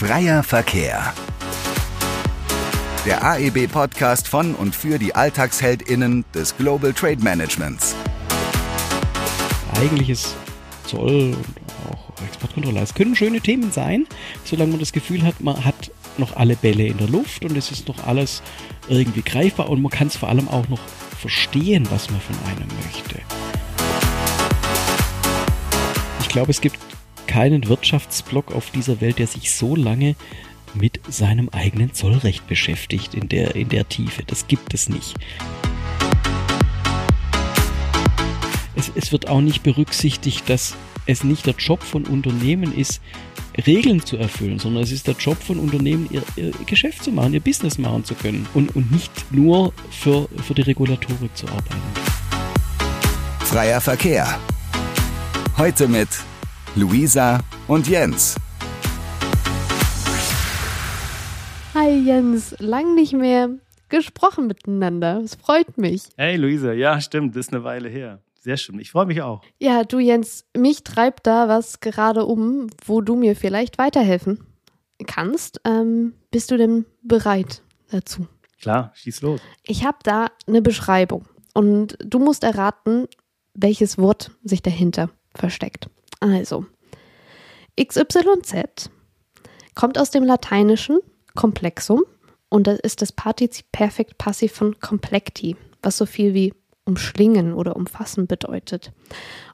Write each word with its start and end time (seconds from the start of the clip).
Freier 0.00 0.42
Verkehr. 0.42 1.12
Der 3.04 3.22
AEB-Podcast 3.22 4.28
von 4.28 4.54
und 4.54 4.74
für 4.74 4.98
die 4.98 5.14
AlltagsheldInnen 5.14 6.24
des 6.32 6.56
Global 6.56 6.94
Trade 6.94 7.22
Managements. 7.22 7.94
Eigentlich 9.74 10.08
ist 10.08 10.34
Zoll 10.86 11.34
und 11.36 11.92
auch 11.92 12.12
Exportkontrolle, 12.24 12.80
es 12.80 12.94
können 12.94 13.14
schöne 13.14 13.42
Themen 13.42 13.72
sein, 13.72 14.06
solange 14.42 14.70
man 14.70 14.80
das 14.80 14.92
Gefühl 14.92 15.22
hat, 15.22 15.38
man 15.42 15.62
hat 15.66 15.90
noch 16.16 16.34
alle 16.34 16.56
Bälle 16.56 16.86
in 16.86 16.96
der 16.96 17.08
Luft 17.08 17.44
und 17.44 17.54
es 17.54 17.70
ist 17.70 17.86
noch 17.86 18.06
alles 18.06 18.42
irgendwie 18.88 19.20
greifbar 19.20 19.68
und 19.68 19.82
man 19.82 19.90
kann 19.90 20.06
es 20.06 20.16
vor 20.16 20.30
allem 20.30 20.48
auch 20.48 20.66
noch 20.68 20.80
verstehen, 21.20 21.86
was 21.90 22.08
man 22.10 22.22
von 22.22 22.36
einem 22.46 22.68
möchte. 22.86 23.20
Ich 26.22 26.28
glaube, 26.30 26.52
es 26.52 26.62
gibt 26.62 26.78
keinen 27.30 27.68
Wirtschaftsblock 27.68 28.52
auf 28.52 28.72
dieser 28.72 29.00
Welt, 29.00 29.20
der 29.20 29.28
sich 29.28 29.52
so 29.52 29.76
lange 29.76 30.16
mit 30.74 31.00
seinem 31.08 31.48
eigenen 31.50 31.94
Zollrecht 31.94 32.48
beschäftigt 32.48 33.14
in 33.14 33.28
der, 33.28 33.54
in 33.54 33.68
der 33.68 33.88
Tiefe. 33.88 34.24
Das 34.26 34.48
gibt 34.48 34.74
es 34.74 34.88
nicht. 34.88 35.14
Es, 38.74 38.90
es 38.96 39.12
wird 39.12 39.28
auch 39.28 39.42
nicht 39.42 39.62
berücksichtigt, 39.62 40.50
dass 40.50 40.74
es 41.06 41.22
nicht 41.22 41.46
der 41.46 41.54
Job 41.54 41.84
von 41.84 42.04
Unternehmen 42.04 42.76
ist, 42.76 43.00
Regeln 43.64 44.04
zu 44.04 44.16
erfüllen, 44.16 44.58
sondern 44.58 44.82
es 44.82 44.90
ist 44.90 45.06
der 45.06 45.14
Job 45.14 45.40
von 45.40 45.60
Unternehmen, 45.60 46.08
ihr, 46.10 46.22
ihr 46.34 46.50
Geschäft 46.66 47.04
zu 47.04 47.12
machen, 47.12 47.32
ihr 47.32 47.40
Business 47.40 47.78
machen 47.78 48.04
zu 48.04 48.16
können 48.16 48.48
und, 48.54 48.74
und 48.74 48.90
nicht 48.90 49.12
nur 49.30 49.72
für, 49.92 50.28
für 50.44 50.54
die 50.54 50.62
Regulatorik 50.62 51.36
zu 51.36 51.46
arbeiten. 51.46 51.80
Freier 53.44 53.80
Verkehr. 53.80 54.36
Heute 55.56 55.86
mit 55.86 56.08
Luisa 56.76 57.40
und 57.66 57.88
Jens. 57.88 58.36
Hi 61.74 61.98
Jens, 61.98 62.54
lang 62.60 62.94
nicht 62.94 63.12
mehr 63.12 63.50
gesprochen 63.88 64.46
miteinander. 64.46 65.20
Es 65.20 65.34
freut 65.34 65.78
mich. 65.78 66.04
Hey 66.16 66.36
Luisa, 66.36 66.72
ja 66.72 67.00
stimmt, 67.00 67.34
das 67.34 67.46
ist 67.46 67.52
eine 67.52 67.64
Weile 67.64 67.88
her. 67.88 68.20
Sehr 68.38 68.56
schön, 68.56 68.78
ich 68.78 68.92
freue 68.92 69.06
mich 69.06 69.20
auch. 69.20 69.42
Ja, 69.58 69.82
du 69.82 69.98
Jens, 69.98 70.46
mich 70.56 70.84
treibt 70.84 71.26
da 71.26 71.48
was 71.48 71.80
gerade 71.80 72.24
um, 72.24 72.68
wo 72.86 73.00
du 73.00 73.16
mir 73.16 73.34
vielleicht 73.34 73.78
weiterhelfen 73.78 74.38
kannst. 75.08 75.60
Ähm, 75.64 76.14
bist 76.30 76.52
du 76.52 76.56
denn 76.56 76.86
bereit 77.02 77.62
dazu? 77.90 78.28
Klar, 78.62 78.92
schieß 78.94 79.22
los. 79.22 79.40
Ich 79.64 79.84
habe 79.84 79.98
da 80.04 80.28
eine 80.46 80.62
Beschreibung 80.62 81.24
und 81.52 81.98
du 81.98 82.20
musst 82.20 82.44
erraten, 82.44 83.08
welches 83.54 83.98
Wort 83.98 84.30
sich 84.44 84.62
dahinter 84.62 85.10
versteckt. 85.34 85.90
Also, 86.20 86.66
XYZ 87.82 88.90
kommt 89.74 89.98
aus 89.98 90.10
dem 90.10 90.24
lateinischen 90.24 91.00
Komplexum 91.34 92.02
und 92.50 92.66
das 92.66 92.78
ist 92.80 93.02
das 93.02 93.12
Partizip 93.12 93.66
Perfekt 93.72 94.18
Passiv 94.18 94.52
von 94.52 94.78
Complexi, 94.80 95.56
was 95.82 95.96
so 95.96 96.06
viel 96.06 96.34
wie 96.34 96.52
umschlingen 96.84 97.54
oder 97.54 97.76
umfassen 97.76 98.26
bedeutet. 98.26 98.92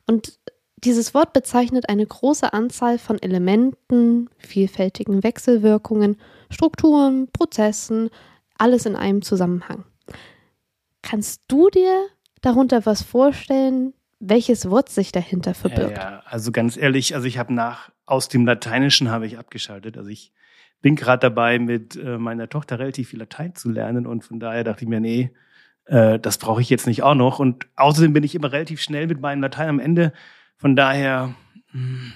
Und 0.06 0.38
dieses 0.78 1.14
Wort 1.14 1.32
bezeichnet 1.32 1.88
eine 1.88 2.06
große 2.06 2.52
Anzahl 2.52 2.98
von 2.98 3.20
Elementen, 3.20 4.28
vielfältigen 4.38 5.22
Wechselwirkungen, 5.22 6.16
Strukturen, 6.50 7.28
Prozessen, 7.32 8.10
alles 8.58 8.86
in 8.86 8.96
einem 8.96 9.22
Zusammenhang. 9.22 9.84
Kannst 11.02 11.42
du 11.48 11.70
dir 11.70 12.06
darunter 12.40 12.84
was 12.86 13.02
vorstellen, 13.02 13.94
welches 14.28 14.70
Wort 14.70 14.88
sich 14.88 15.12
dahinter 15.12 15.54
verbirgt? 15.54 15.96
Ja, 15.96 16.10
ja. 16.10 16.22
also 16.26 16.52
ganz 16.52 16.76
ehrlich, 16.76 17.14
also 17.14 17.26
ich 17.26 17.38
habe 17.38 17.54
nach 17.54 17.90
aus 18.04 18.28
dem 18.28 18.46
Lateinischen 18.46 19.10
habe 19.10 19.26
ich 19.26 19.38
abgeschaltet. 19.38 19.96
Also 19.96 20.10
ich 20.10 20.32
bin 20.80 20.96
gerade 20.96 21.20
dabei, 21.20 21.58
mit 21.58 21.96
äh, 21.96 22.18
meiner 22.18 22.48
Tochter 22.48 22.78
relativ 22.78 23.10
viel 23.10 23.18
Latein 23.18 23.54
zu 23.54 23.70
lernen 23.70 24.06
und 24.06 24.24
von 24.24 24.38
daher 24.38 24.64
dachte 24.64 24.84
ich 24.84 24.88
mir, 24.88 25.00
nee, 25.00 25.32
äh, 25.86 26.18
das 26.18 26.38
brauche 26.38 26.60
ich 26.60 26.70
jetzt 26.70 26.86
nicht 26.86 27.02
auch 27.02 27.14
noch. 27.14 27.38
Und 27.38 27.66
außerdem 27.76 28.12
bin 28.12 28.22
ich 28.22 28.34
immer 28.34 28.52
relativ 28.52 28.80
schnell 28.80 29.06
mit 29.06 29.20
meinem 29.20 29.42
Latein 29.42 29.68
am 29.68 29.80
Ende. 29.80 30.12
Von 30.56 30.76
daher 30.76 31.34
mh, 31.72 31.80
hm, 31.80 32.12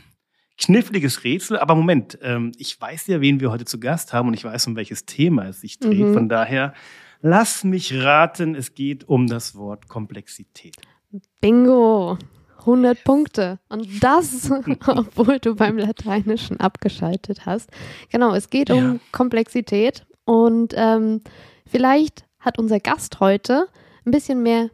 kniffliges 0.58 1.24
Rätsel. 1.24 1.58
Aber 1.58 1.74
Moment, 1.74 2.18
ähm, 2.22 2.52
ich 2.58 2.80
weiß 2.80 3.06
ja, 3.08 3.20
wen 3.20 3.40
wir 3.40 3.50
heute 3.50 3.64
zu 3.64 3.80
Gast 3.80 4.12
haben 4.12 4.28
und 4.28 4.34
ich 4.34 4.44
weiß, 4.44 4.66
um 4.66 4.76
welches 4.76 5.06
Thema 5.06 5.48
es 5.48 5.60
sich 5.60 5.78
dreht. 5.78 6.06
Mhm. 6.06 6.14
Von 6.14 6.28
daher 6.28 6.74
lass 7.22 7.64
mich 7.64 7.94
raten, 7.94 8.54
es 8.54 8.74
geht 8.74 9.08
um 9.08 9.26
das 9.26 9.54
Wort 9.54 9.88
Komplexität. 9.88 10.76
Bingo! 11.40 12.18
100 12.60 13.04
Punkte. 13.04 13.58
Und 13.68 14.02
das, 14.02 14.50
obwohl 14.86 15.38
du 15.38 15.54
beim 15.54 15.78
Lateinischen 15.78 16.60
abgeschaltet 16.60 17.46
hast. 17.46 17.70
Genau, 18.10 18.34
es 18.34 18.50
geht 18.50 18.70
um 18.70 18.94
ja. 18.94 19.00
Komplexität. 19.12 20.04
Und 20.24 20.74
ähm, 20.76 21.22
vielleicht 21.66 22.24
hat 22.38 22.58
unser 22.58 22.80
Gast 22.80 23.20
heute 23.20 23.66
ein 24.04 24.10
bisschen 24.10 24.42
mehr 24.42 24.70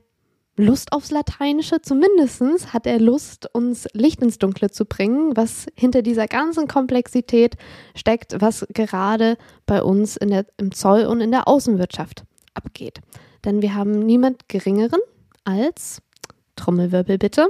Lust 0.56 0.92
aufs 0.92 1.10
Lateinische. 1.10 1.82
Zumindest 1.82 2.72
hat 2.72 2.86
er 2.86 2.98
Lust, 2.98 3.48
uns 3.52 3.86
Licht 3.92 4.22
ins 4.22 4.38
Dunkle 4.38 4.70
zu 4.70 4.86
bringen, 4.86 5.36
was 5.36 5.66
hinter 5.74 6.02
dieser 6.02 6.26
ganzen 6.26 6.66
Komplexität 6.66 7.56
steckt, 7.94 8.40
was 8.40 8.66
gerade 8.72 9.36
bei 9.66 9.82
uns 9.82 10.14
der, 10.14 10.46
im 10.56 10.72
Zoll 10.72 11.04
und 11.04 11.20
in 11.20 11.30
der 11.30 11.46
Außenwirtschaft 11.46 12.24
abgeht. 12.54 13.00
Denn 13.44 13.60
wir 13.60 13.74
haben 13.74 13.98
niemand 14.00 14.48
Geringeren 14.48 15.00
als, 15.44 16.00
Trommelwirbel 16.56 17.18
bitte, 17.18 17.48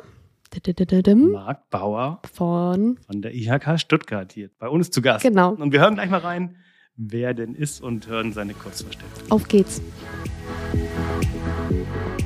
Marc 1.32 1.70
Bauer 1.70 2.20
von, 2.32 2.98
von 3.06 3.22
der 3.22 3.34
IHK 3.34 3.78
Stuttgart 3.78 4.32
hier 4.32 4.50
bei 4.58 4.68
uns 4.68 4.90
zu 4.90 5.02
Gast. 5.02 5.22
Genau. 5.24 5.52
Und 5.52 5.72
wir 5.72 5.80
hören 5.80 5.94
gleich 5.94 6.10
mal 6.10 6.20
rein, 6.20 6.56
wer 6.96 7.34
denn 7.34 7.54
ist 7.54 7.82
und 7.82 8.06
hören 8.06 8.32
seine 8.32 8.54
Kurzvorstellung. 8.54 9.10
Auf 9.30 9.48
geht's. 9.48 9.82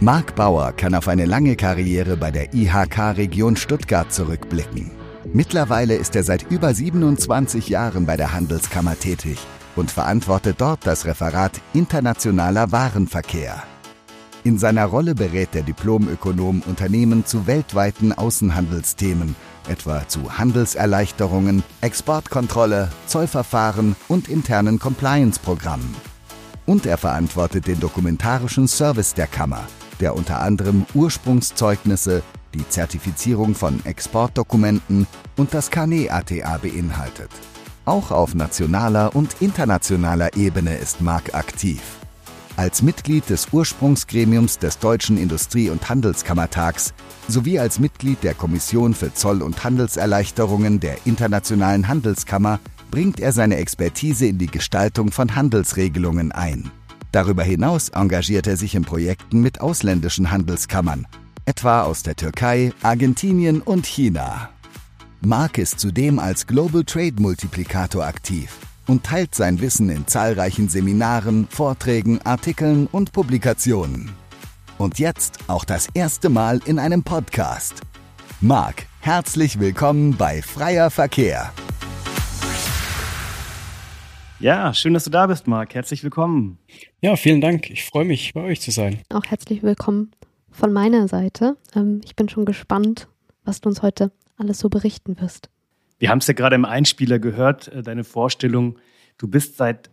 Marc 0.01 0.35
Bauer 0.35 0.73
kann 0.73 0.95
auf 0.95 1.09
eine 1.09 1.27
lange 1.27 1.57
Karriere 1.57 2.17
bei 2.17 2.31
der 2.31 2.55
IHK 2.55 3.17
Region 3.17 3.57
Stuttgart 3.57 4.13
zurückblicken. 4.13 4.91
Mittlerweile 5.33 5.95
ist 5.95 6.17
er 6.17 6.23
seit 6.23 6.51
über 6.51 6.73
27 6.73 7.69
Jahren 7.69 8.07
bei 8.07 8.17
der 8.17 8.33
Handelskammer 8.33 8.99
tätig 8.99 9.39
und 9.77 9.91
verantwortet 9.91 10.57
dort 10.59 10.87
das 10.87 11.05
Referat 11.05 11.61
Internationaler 11.75 12.73
Warenverkehr. 12.73 13.63
In 14.43 14.59
seiner 14.59 14.87
Rolle 14.87 15.15
berät 15.15 15.53
der 15.53 15.63
Diplomökonom 15.63 16.63
Unternehmen 16.67 17.27
zu 17.27 17.47
weltweiten 17.47 18.15
Außenhandelsthemen, 18.15 19.37
etwa 19.69 20.09
zu 20.09 20.39
Handelserleichterungen, 20.39 21.63
Exportkontrolle, 21.83 22.89
Zollverfahren 23.07 23.97
und 24.09 24.29
internen 24.29 24.79
Compliance-Programmen. 24.79 25.95
Und 26.65 26.87
er 26.87 26.97
verantwortet 26.97 27.67
den 27.67 27.81
dokumentarischen 27.81 28.67
Service 28.67 29.13
der 29.13 29.27
Kammer, 29.27 29.61
der 30.01 30.17
unter 30.17 30.41
anderem 30.41 30.87
Ursprungszeugnisse, 30.95 32.23
die 32.55 32.67
Zertifizierung 32.67 33.55
von 33.55 33.85
Exportdokumenten 33.85 35.07
und 35.37 35.53
das 35.53 35.71
Carnet-ATA 35.71 36.57
beinhaltet. 36.59 37.31
Auch 37.85 38.11
auf 38.11 38.35
nationaler 38.35 39.15
und 39.15 39.37
internationaler 39.41 40.35
Ebene 40.35 40.77
ist 40.77 41.03
Mark 41.03 41.35
aktiv. 41.35 42.00
Als 42.61 42.83
Mitglied 42.83 43.31
des 43.31 43.49
Ursprungsgremiums 43.53 44.59
des 44.59 44.79
Deutschen 44.79 45.17
Industrie- 45.17 45.71
und 45.71 45.89
Handelskammertags 45.89 46.93
sowie 47.27 47.59
als 47.59 47.79
Mitglied 47.79 48.23
der 48.23 48.35
Kommission 48.35 48.93
für 48.93 49.15
Zoll- 49.15 49.41
und 49.41 49.65
Handelserleichterungen 49.65 50.79
der 50.79 50.99
Internationalen 51.07 51.89
Handelskammer 51.89 52.61
bringt 52.91 53.19
er 53.19 53.33
seine 53.33 53.57
Expertise 53.57 54.27
in 54.27 54.37
die 54.37 54.49
Gestaltung 54.49 55.11
von 55.11 55.35
Handelsregelungen 55.35 56.33
ein. 56.33 56.71
Darüber 57.13 57.45
hinaus 57.45 57.89
engagiert 57.89 58.47
er 58.47 58.59
sich 58.59 58.75
in 58.75 58.83
Projekten 58.83 59.41
mit 59.41 59.63
ausländischen 59.63 60.31
Handelskammern, 60.31 61.07
etwa 61.47 61.85
aus 61.85 62.03
der 62.03 62.17
Türkei, 62.17 62.75
Argentinien 62.83 63.63
und 63.63 63.87
China. 63.87 64.51
Mark 65.23 65.57
ist 65.57 65.81
zudem 65.81 66.19
als 66.19 66.47
Global 66.47 66.85
Trade 66.85 67.23
Multiplikator 67.23 68.05
aktiv 68.05 68.51
und 68.91 69.05
teilt 69.05 69.37
sein 69.37 69.61
Wissen 69.61 69.89
in 69.89 70.09
zahlreichen 70.09 70.69
Seminaren, 70.69 71.47
Vorträgen, 71.49 72.21
Artikeln 72.23 72.89
und 72.91 73.13
Publikationen. 73.13 74.11
Und 74.79 74.99
jetzt 74.99 75.39
auch 75.47 75.65
das 75.65 75.89
erste 75.95 76.29
Mal 76.29 76.61
in 76.65 76.81
einem 76.81 77.05
Podcast. 77.05 77.83
Marc, 78.41 78.87
herzlich 79.01 79.61
willkommen 79.61 80.17
bei 80.17 80.43
Freier 80.43 80.91
Verkehr. 80.91 81.53
Ja, 84.41 84.75
schön, 84.75 84.95
dass 84.95 85.05
du 85.05 85.11
da 85.11 85.29
bist, 85.29 85.47
Marc. 85.47 85.75
Herzlich 85.75 86.03
willkommen. 86.03 86.59
Ja, 87.01 87.15
vielen 87.15 87.41
Dank. 87.41 87.71
Ich 87.71 87.85
freue 87.85 88.07
mich, 88.07 88.35
bei 88.35 88.43
euch 88.43 88.61
zu 88.61 88.73
sein. 88.73 89.03
Auch 89.11 89.25
herzlich 89.27 89.63
willkommen 89.63 90.11
von 90.51 90.73
meiner 90.73 91.07
Seite. 91.07 91.57
Ähm, 91.77 92.01
ich 92.05 92.17
bin 92.17 92.29
schon 92.29 92.45
gespannt, 92.45 93.07
was 93.45 93.61
du 93.61 93.69
uns 93.69 93.83
heute 93.83 94.11
alles 94.37 94.59
so 94.59 94.69
berichten 94.69 95.21
wirst. 95.21 95.49
Wir 96.01 96.09
haben 96.09 96.19
es 96.19 96.27
ja 96.27 96.35
gerade 96.35 96.57
im 96.57 96.65
Einspieler 96.65 97.19
gehört, 97.19 97.69
äh, 97.69 97.83
deine 97.83 98.05
Vorstellung. 98.05 98.79
Du 99.19 99.29
bist 99.29 99.59
seit 99.59 99.91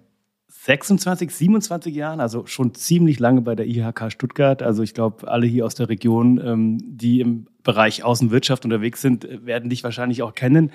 26, 0.48 1.30
27 1.32 1.94
Jahren, 1.94 2.22
also 2.22 2.46
schon 2.46 2.74
ziemlich 2.74 3.20
lange 3.20 3.42
bei 3.42 3.56
der 3.56 3.68
IHK 3.68 4.10
Stuttgart. 4.12 4.64
Also 4.64 4.84
ich 4.84 4.94
glaube, 4.94 5.28
alle 5.28 5.46
hier 5.46 5.66
aus 5.66 5.76
der 5.76 5.90
Region, 5.90 6.42
ähm, 6.44 6.78
die 6.82 7.20
im 7.20 7.48
Bereich 7.62 8.04
Außenwirtschaft 8.04 8.64
unterwegs 8.64 9.02
sind, 9.02 9.26
äh, 9.26 9.46
werden 9.46 9.70
dich 9.70 9.84
wahrscheinlich 9.84 10.24
auch 10.24 10.34
kennen. 10.34 10.72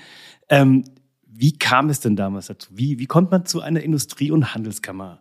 Ähm, 0.49 0.84
Wie 1.34 1.56
kam 1.56 1.88
es 1.88 2.00
denn 2.00 2.14
damals 2.14 2.49
dazu? 2.49 2.69
Wie, 2.75 2.99
wie 2.99 3.06
kommt 3.06 3.31
man 3.31 3.46
zu 3.46 3.62
einer 3.62 3.81
Industrie- 3.81 4.31
und 4.31 4.55
Handelskammer? 4.55 5.19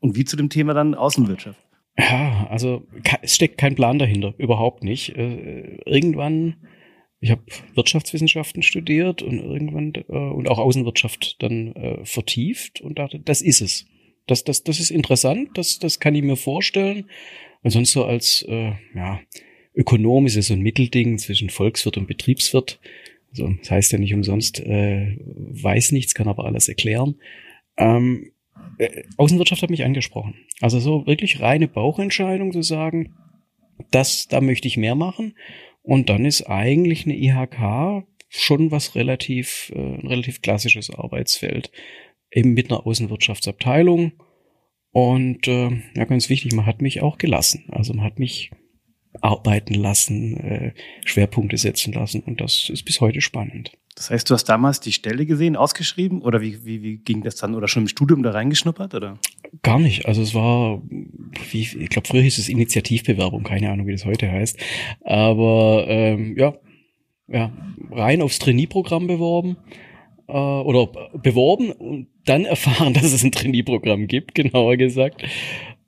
Und 0.00 0.16
wie 0.16 0.24
zu 0.24 0.36
dem 0.36 0.48
Thema 0.48 0.72
dann 0.72 0.94
Außenwirtschaft? 0.94 1.60
Ja, 1.98 2.46
also 2.48 2.86
es 3.20 3.34
steckt 3.34 3.58
kein 3.58 3.74
Plan 3.74 3.98
dahinter, 3.98 4.32
überhaupt 4.38 4.82
nicht. 4.82 5.14
Äh, 5.16 5.76
irgendwann, 5.84 6.56
ich 7.20 7.30
habe 7.30 7.42
Wirtschaftswissenschaften 7.74 8.62
studiert 8.62 9.22
und 9.22 9.38
irgendwann 9.38 9.92
äh, 9.94 10.12
und 10.12 10.48
auch 10.48 10.58
Außenwirtschaft 10.58 11.36
dann 11.42 11.74
äh, 11.74 12.04
vertieft 12.04 12.80
und 12.80 12.98
dachte, 12.98 13.20
das 13.20 13.42
ist 13.42 13.60
es. 13.60 13.86
Das, 14.26 14.44
das, 14.44 14.62
das 14.64 14.80
ist 14.80 14.90
interessant, 14.90 15.50
das, 15.54 15.78
das 15.78 16.00
kann 16.00 16.14
ich 16.14 16.22
mir 16.22 16.36
vorstellen. 16.36 17.06
Und 17.62 17.70
sonst 17.70 17.92
so 17.92 18.04
als 18.04 18.42
äh, 18.48 18.72
ja, 18.94 19.20
Ökonom 19.74 20.26
ist 20.26 20.36
es 20.36 20.46
so 20.46 20.54
ein 20.54 20.60
Mittelding 20.60 21.18
zwischen 21.18 21.50
Volkswirt 21.50 21.98
und 21.98 22.06
Betriebswirt. 22.06 22.80
Also 23.30 23.52
das 23.58 23.70
heißt 23.70 23.92
ja 23.92 23.98
nicht 23.98 24.14
umsonst, 24.14 24.60
äh, 24.60 25.16
weiß 25.24 25.92
nichts, 25.92 26.14
kann 26.14 26.28
aber 26.28 26.46
alles 26.46 26.68
erklären. 26.68 27.16
Ähm, 27.76 28.32
äh, 28.78 29.02
Außenwirtschaft 29.18 29.62
hat 29.62 29.70
mich 29.70 29.84
angesprochen. 29.84 30.34
Also 30.60 30.80
so 30.80 31.06
wirklich 31.06 31.40
reine 31.40 31.68
Bauchentscheidung 31.68 32.52
zu 32.52 32.62
sagen, 32.62 33.14
das, 33.90 34.28
da 34.28 34.40
möchte 34.40 34.68
ich 34.68 34.76
mehr 34.76 34.94
machen. 34.94 35.34
Und 35.90 36.08
dann 36.08 36.24
ist 36.24 36.42
eigentlich 36.42 37.04
eine 37.04 37.16
IHK 37.16 38.06
schon 38.28 38.70
was 38.70 38.94
relativ, 38.94 39.72
äh, 39.74 39.80
ein 39.80 40.06
relativ 40.06 40.40
klassisches 40.40 40.88
Arbeitsfeld. 40.88 41.72
Eben 42.30 42.52
mit 42.52 42.70
einer 42.70 42.86
Außenwirtschaftsabteilung. 42.86 44.12
Und 44.92 45.48
äh, 45.48 45.70
ja, 45.96 46.04
ganz 46.04 46.28
wichtig, 46.28 46.52
man 46.52 46.64
hat 46.64 46.80
mich 46.80 47.02
auch 47.02 47.18
gelassen. 47.18 47.64
Also 47.70 47.92
man 47.92 48.04
hat 48.04 48.20
mich 48.20 48.52
arbeiten 49.20 49.74
lassen, 49.74 50.36
äh, 50.36 50.74
Schwerpunkte 51.04 51.56
setzen 51.56 51.92
lassen. 51.92 52.20
Und 52.20 52.40
das 52.40 52.68
ist 52.68 52.84
bis 52.84 53.00
heute 53.00 53.20
spannend. 53.20 53.76
Das 54.00 54.08
heißt, 54.08 54.30
du 54.30 54.32
hast 54.32 54.44
damals 54.44 54.80
die 54.80 54.92
Stelle 54.92 55.26
gesehen, 55.26 55.56
ausgeschrieben 55.56 56.22
oder 56.22 56.40
wie, 56.40 56.64
wie, 56.64 56.82
wie 56.82 56.96
ging 56.96 57.22
das 57.22 57.36
dann? 57.36 57.54
Oder 57.54 57.68
schon 57.68 57.82
im 57.82 57.86
Studium 57.86 58.22
da 58.22 58.30
reingeschnuppert? 58.30 58.94
Oder? 58.94 59.18
Gar 59.62 59.78
nicht. 59.78 60.06
Also 60.06 60.22
es 60.22 60.34
war, 60.34 60.80
wie, 61.50 61.60
ich 61.60 61.90
glaube, 61.90 62.08
früher 62.08 62.22
hieß 62.22 62.38
es 62.38 62.48
Initiativbewerbung, 62.48 63.42
keine 63.42 63.70
Ahnung, 63.70 63.86
wie 63.86 63.92
das 63.92 64.06
heute 64.06 64.32
heißt. 64.32 64.58
Aber 65.04 65.84
ähm, 65.86 66.34
ja, 66.38 66.54
ja, 67.28 67.52
rein 67.90 68.22
aufs 68.22 68.38
Trainee-Programm 68.38 69.06
beworben 69.06 69.58
äh, 70.28 70.32
oder 70.32 70.86
beworben 71.18 71.70
und 71.70 72.06
dann 72.24 72.44
erfahren, 72.46 72.94
dass 72.94 73.12
es 73.12 73.22
ein 73.22 73.32
Trainee-Programm 73.32 74.06
gibt, 74.06 74.34
genauer 74.34 74.78
gesagt. 74.78 75.24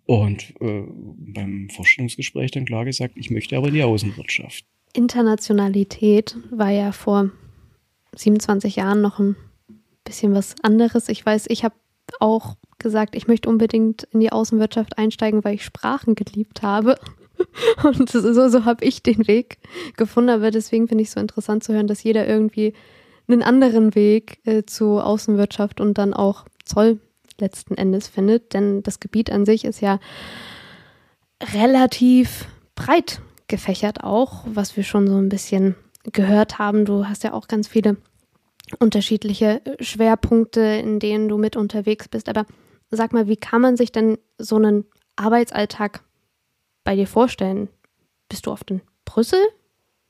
Und 0.05 0.53
äh, 0.61 0.83
beim 0.91 1.71
Vorstellungsgespräch 1.71 2.51
dann 2.51 2.67
klar 2.67 2.85
gesagt, 2.85 3.15
ich 3.17 3.31
möchte 3.31 3.57
aber 3.57 3.69
in 3.69 3.75
die 3.75 3.83
Außenwirtschaft. 3.83 4.67
Internationalität 4.93 6.37
war 6.51 6.69
ja 6.69 6.93
vor 6.93 7.31
27 8.15 8.77
Jahren 8.77 9.01
noch 9.01 9.19
ein 9.19 9.37
bisschen 10.05 10.35
was 10.35 10.57
anderes. 10.63 11.09
Ich 11.09 11.25
weiß, 11.25 11.47
ich 11.49 11.65
habe 11.65 11.75
auch 12.21 12.57
gesagt, 12.79 13.15
ich 13.15 13.29
möchte 13.29 13.49
unbedingt 13.49 14.05
in 14.05 14.21
die 14.21 14.33
Außenwirtschaft 14.33 14.99
einsteigen, 14.99 15.45
weil 15.45 15.55
ich 15.55 15.65
Sprachen 15.65 16.15
geliebt 16.15 16.63
habe. 16.63 16.99
Und 17.83 18.11
so, 18.11 18.49
so 18.49 18.65
habe 18.65 18.85
ich 18.85 19.03
den 19.03 19.27
Weg 19.27 19.59
gefunden. 19.97 20.31
Aber 20.31 20.51
deswegen 20.51 20.89
finde 20.89 21.03
ich 21.03 21.09
es 21.09 21.15
so 21.15 21.21
interessant 21.21 21.65
zu 21.65 21.73
hören, 21.73 21.87
dass 21.87 22.03
jeder 22.03 22.27
irgendwie 22.27 22.75
einen 23.29 23.43
anderen 23.43 23.95
Weg 23.95 24.41
äh, 24.45 24.65
zu 24.65 25.01
Außenwirtschaft 25.01 25.81
und 25.81 25.97
dann 25.97 26.13
auch 26.13 26.45
Zoll 26.65 27.01
letzten 27.41 27.77
Endes 27.77 28.09
findet. 28.09 28.53
Denn 28.53 28.83
das 28.83 29.01
Gebiet 29.01 29.31
an 29.31 29.47
sich 29.47 29.65
ist 29.65 29.81
ja 29.81 30.01
relativ 31.55 32.47
breit 32.75 33.21
gefächert 33.49 34.03
auch, 34.03 34.45
was 34.47 34.77
wir 34.77 34.85
schon 34.85 35.07
so 35.07 35.17
ein 35.17 35.29
bisschen 35.29 35.77
gehört 36.05 36.59
haben. 36.59 36.85
Du 36.85 37.09
hast 37.09 37.25
ja 37.25 37.33
auch 37.33 37.49
ganz 37.49 37.69
viele 37.69 37.97
unterschiedliche 38.79 39.61
Schwerpunkte, 39.81 40.61
in 40.61 40.99
denen 40.99 41.29
du 41.29 41.39
mit 41.39 41.57
unterwegs 41.57 42.09
bist. 42.09 42.29
Aber 42.29 42.47
sag 42.91 43.13
mal, 43.13 43.29
wie 43.29 43.37
kann 43.37 43.61
man 43.61 43.77
sich 43.77 43.93
denn 43.93 44.19
so 44.39 44.57
einen 44.57 44.85
Arbeitsalltag 45.17 46.03
bei 46.85 46.97
dir 46.97 47.07
vorstellen? 47.07 47.69
Bist 48.29 48.47
du 48.47 48.51
oft 48.51 48.71
in 48.71 48.81
Brüssel? 49.05 49.41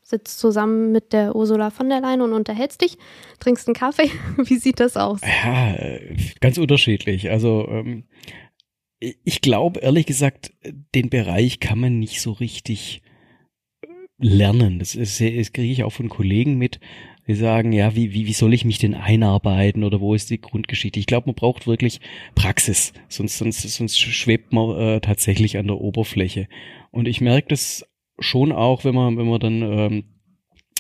Sitzt 0.03 0.39
zusammen 0.41 0.93
mit 0.93 1.13
der 1.13 1.37
Ursula 1.37 1.71
von 1.71 1.89
der 1.89 2.01
Leyen 2.01 2.23
und 2.23 2.33
unterhältst 2.33 2.83
dich? 2.83 2.99
Trinkst 3.39 3.69
einen 3.69 3.75
Kaffee? 3.75 4.11
Wie 4.37 4.57
sieht 4.57 4.81
das 4.81 4.97
aus? 4.97 5.21
Ja, 5.23 5.77
ganz 6.41 6.59
unterschiedlich. 6.59 7.31
Also 7.31 7.67
ähm, 7.69 8.05
ich 8.99 9.41
glaube, 9.41 9.81
ehrlich 9.81 10.07
gesagt, 10.07 10.53
den 10.95 11.11
Bereich 11.11 11.61
kann 11.61 11.79
man 11.79 11.99
nicht 11.99 12.21
so 12.21 12.33
richtig 12.33 13.03
lernen. 14.23 14.79
Das, 14.79 14.95
ist, 14.95 15.21
das 15.21 15.53
kriege 15.53 15.73
ich 15.73 15.85
auch 15.85 15.93
von 15.93 16.09
Kollegen 16.09 16.57
mit, 16.57 16.81
die 17.27 17.35
sagen, 17.35 17.73
ja, 17.73 17.95
wie, 17.95 18.13
wie, 18.13 18.27
wie 18.27 18.33
soll 18.33 18.55
ich 18.55 18.65
mich 18.65 18.79
denn 18.79 18.95
einarbeiten 18.95 19.85
oder 19.85 20.01
wo 20.01 20.15
ist 20.15 20.31
die 20.31 20.41
Grundgeschichte? 20.41 20.99
Ich 20.99 21.07
glaube, 21.07 21.27
man 21.27 21.35
braucht 21.35 21.67
wirklich 21.67 22.01
Praxis, 22.35 22.93
sonst, 23.09 23.39
sonst, 23.39 23.63
sonst 23.63 23.99
schwebt 23.99 24.53
man 24.53 24.77
äh, 24.77 25.01
tatsächlich 25.01 25.59
an 25.59 25.67
der 25.67 25.81
Oberfläche. 25.81 26.49
Und 26.91 27.07
ich 27.07 27.21
merke 27.21 27.49
das 27.49 27.87
schon 28.19 28.53
auch, 28.53 28.85
wenn 28.85 28.95
man, 28.95 29.17
wenn 29.17 29.29
man 29.29 29.41
dann 29.41 29.63
ähm, 29.63 30.05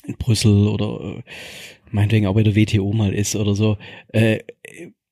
in 0.04 0.16
Brüssel 0.16 0.68
oder 0.68 1.18
äh, 1.18 1.22
meinetwegen 1.90 2.26
auch 2.26 2.34
bei 2.34 2.42
der 2.42 2.56
WTO 2.56 2.92
mal 2.92 3.12
ist 3.12 3.36
oder 3.36 3.54
so, 3.54 3.76
äh, 4.08 4.38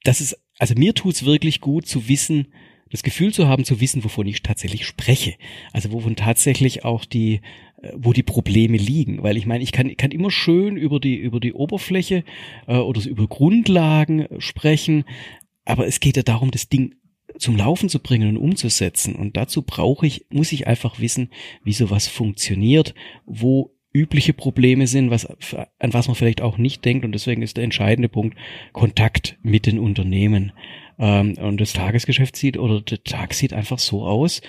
das 0.03 0.21
ist, 0.21 0.41
also 0.59 0.75
mir 0.75 0.95
tut's 0.95 1.25
wirklich 1.25 1.61
gut 1.61 1.87
zu 1.87 2.09
wissen, 2.09 2.49
das 2.91 3.03
Gefühl 3.05 3.33
zu 3.33 3.47
haben, 3.47 3.65
zu 3.65 3.81
wissen, 3.81 4.03
wovon 4.03 4.27
ich 4.27 4.43
tatsächlich 4.43 4.85
spreche. 4.85 5.35
Also 5.73 5.93
wovon 5.93 6.17
tatsächlich 6.17 6.85
auch 6.85 7.05
die, 7.05 7.41
wo 7.95 8.13
die 8.13 8.23
Probleme 8.23 8.77
liegen. 8.77 9.23
Weil 9.23 9.37
ich 9.37 9.47
meine, 9.47 9.63
ich 9.65 9.73
kann, 9.73 9.97
kann 9.97 10.11
immer 10.11 10.31
schön 10.31 10.77
über 10.77 11.01
die, 11.01 11.17
über 11.17 11.41
die 11.41 11.53
Oberfläche 11.53 12.25
äh, 12.67 12.77
oder 12.77 13.05
über 13.07 13.27
Grundlagen 13.27 14.27
sprechen, 14.39 15.05
aber 15.65 15.87
es 15.87 16.01
geht 16.01 16.17
ja 16.17 16.23
darum, 16.23 16.51
das 16.51 16.69
Ding 16.69 16.95
zum 17.39 17.57
Laufen 17.57 17.89
zu 17.89 18.01
bringen 18.01 18.31
und 18.31 18.37
umzusetzen. 18.37 19.15
Und 19.15 19.37
dazu 19.37 19.63
brauche 19.63 20.07
ich, 20.07 20.27
muss 20.31 20.53
ich 20.53 20.67
einfach 20.67 20.99
wissen, 21.01 21.31
wie 21.63 21.73
sowas 21.73 22.09
funktioniert, 22.09 22.95
wo 23.25 23.75
übliche 23.93 24.33
Probleme 24.33 24.87
sind, 24.87 25.11
was, 25.11 25.27
an 25.27 25.93
was 25.93 26.07
man 26.07 26.15
vielleicht 26.15 26.43
auch 26.43 26.59
nicht 26.59 26.85
denkt. 26.85 27.05
Und 27.05 27.13
deswegen 27.13 27.43
ist 27.43 27.57
der 27.57 27.65
entscheidende 27.65 28.09
Punkt 28.09 28.37
Kontakt 28.73 29.39
mit 29.43 29.67
den 29.67 29.79
Unternehmen. 29.79 30.53
Ähm, 30.99 31.35
und 31.39 31.61
das 31.61 31.73
Tagesgeschäft 31.73 32.37
sieht 32.37 32.57
oder 32.57 32.81
der 32.81 33.03
Tag 33.05 33.35
sieht 33.35 33.53
einfach 33.53 33.79
so 33.79 34.05
aus, 34.05 34.43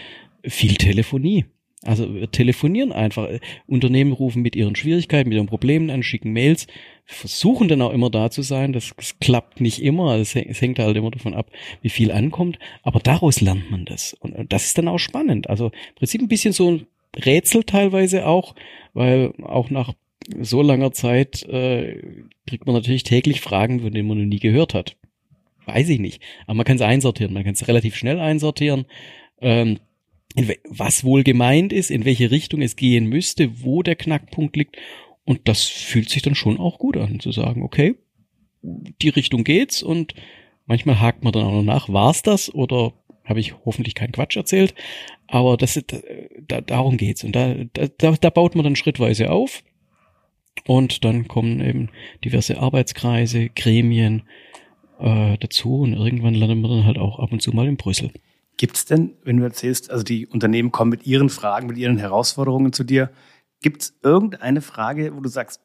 viel 0.44 0.76
Telefonie. 0.76 1.46
Also 1.84 2.14
wir 2.14 2.30
telefonieren 2.30 2.92
einfach. 2.92 3.28
Unternehmen 3.66 4.12
rufen 4.12 4.44
mit 4.44 4.56
ihren 4.56 4.76
Schwierigkeiten, 4.76 5.30
mit 5.30 5.38
ihren 5.38 5.48
Problemen 5.48 5.90
an, 5.90 6.04
schicken 6.04 6.32
Mails, 6.32 6.68
versuchen 7.06 7.68
dann 7.68 7.82
auch 7.82 7.92
immer 7.92 8.12
da 8.12 8.30
zu 8.30 8.44
sein. 8.44 8.72
Das, 8.72 8.92
das 8.96 9.18
klappt 9.20 9.62
nicht 9.62 9.82
immer. 9.82 10.16
Es 10.16 10.36
hängt 10.36 10.78
halt 10.78 10.96
immer 10.96 11.12
davon 11.12 11.34
ab, 11.34 11.50
wie 11.82 11.90
viel 11.90 12.12
ankommt. 12.12 12.60
Aber 12.84 13.00
daraus 13.00 13.42
lernt 13.42 13.72
man 13.72 13.86
das. 13.86 14.14
Und 14.14 14.36
das 14.54 14.66
ist 14.66 14.78
dann 14.78 14.88
auch 14.88 15.00
spannend. 15.00 15.50
Also 15.50 15.68
im 15.68 15.96
Prinzip 15.96 16.22
ein 16.22 16.28
bisschen 16.28 16.54
so 16.54 16.72
ein 16.72 16.88
Rätsel 17.16 17.64
teilweise 17.64 18.28
auch, 18.28 18.56
weil 18.94 19.34
auch 19.42 19.70
nach 19.72 19.94
so 20.40 20.62
langer 20.62 20.92
Zeit 20.92 21.44
äh, 21.44 22.00
kriegt 22.46 22.68
man 22.68 22.76
natürlich 22.76 23.04
täglich 23.04 23.42
Fragen, 23.42 23.82
von 23.82 23.92
denen 23.92 24.08
man 24.08 24.20
noch 24.20 24.26
nie 24.26 24.40
gehört 24.40 24.76
hat. 24.76 24.98
Weiß 25.66 25.90
ich 25.90 26.00
nicht. 26.00 26.22
Aber 26.46 26.56
man 26.56 26.66
kann 26.66 26.76
es 26.76 26.82
einsortieren. 26.82 27.34
Man 27.34 27.44
kann 27.44 27.54
es 27.54 27.68
relativ 27.68 27.96
schnell 27.96 28.20
einsortieren. 28.20 28.86
Ähm, 29.42 29.80
was 30.70 31.04
wohl 31.04 31.24
gemeint 31.24 31.74
ist, 31.74 31.92
in 31.92 32.06
welche 32.06 32.32
Richtung 32.32 32.62
es 32.62 32.76
gehen 32.76 33.06
müsste, 33.08 33.64
wo 33.64 33.84
der 33.84 33.96
Knackpunkt 33.96 34.56
liegt. 34.56 34.78
Und 35.26 35.48
das 35.48 35.64
fühlt 35.66 36.10
sich 36.10 36.22
dann 36.22 36.36
schon 36.36 36.58
auch 36.58 36.80
gut 36.80 36.98
an, 36.98 37.20
zu 37.20 37.32
sagen, 37.32 37.64
okay, 37.64 37.96
die 38.62 39.10
Richtung 39.10 39.44
geht's 39.44 39.84
und 39.84 40.14
manchmal 40.66 41.00
hakt 41.00 41.24
man 41.24 41.34
dann 41.34 41.46
auch 41.46 41.52
noch 41.52 41.64
nach, 41.64 41.90
war's 41.90 42.22
das 42.22 42.54
oder 42.54 42.94
habe 43.24 43.40
ich 43.40 43.54
hoffentlich 43.66 43.96
keinen 43.96 44.12
Quatsch 44.12 44.36
erzählt, 44.36 44.74
aber 45.28 45.58
das, 45.58 45.80
da, 46.48 46.62
darum 46.62 46.98
geht's 46.98 47.24
und 47.24 47.36
da, 47.36 47.56
da, 47.74 48.12
da 48.12 48.30
baut 48.30 48.56
man 48.56 48.64
dann 48.64 48.76
schrittweise 48.76 49.32
auf 49.32 49.64
und 50.66 51.04
dann 51.06 51.28
kommen 51.28 51.62
eben 51.62 51.90
diverse 52.24 52.58
Arbeitskreise, 52.60 53.50
Gremien 53.50 54.24
äh, 55.00 55.38
dazu 55.40 55.82
und 55.82 55.94
irgendwann 55.94 56.36
landet 56.36 56.60
man 56.60 56.72
dann 56.72 56.86
halt 56.86 56.98
auch 56.98 57.20
ab 57.20 57.32
und 57.32 57.42
zu 57.42 57.52
mal 57.52 57.68
in 57.68 57.78
Brüssel. 57.78 58.12
Gibt 58.62 58.78
es 58.78 58.86
denn, 58.86 59.16
wenn 59.24 59.38
du 59.38 59.44
erzählst, 59.44 59.90
also 59.90 60.04
die 60.04 60.28
Unternehmen 60.28 60.72
kommen 60.72 60.92
mit 60.92 61.08
ihren 61.08 61.30
Fragen, 61.30 61.66
mit 61.66 61.80
ihren 61.80 61.98
Herausforderungen 61.98 62.72
zu 62.72 62.84
dir, 62.84 63.10
gibt 63.60 63.82
es 63.82 63.98
irgendeine 64.04 64.62
Frage, 64.62 65.16
wo 65.16 65.20
du 65.20 65.30
sagst, 65.30 65.62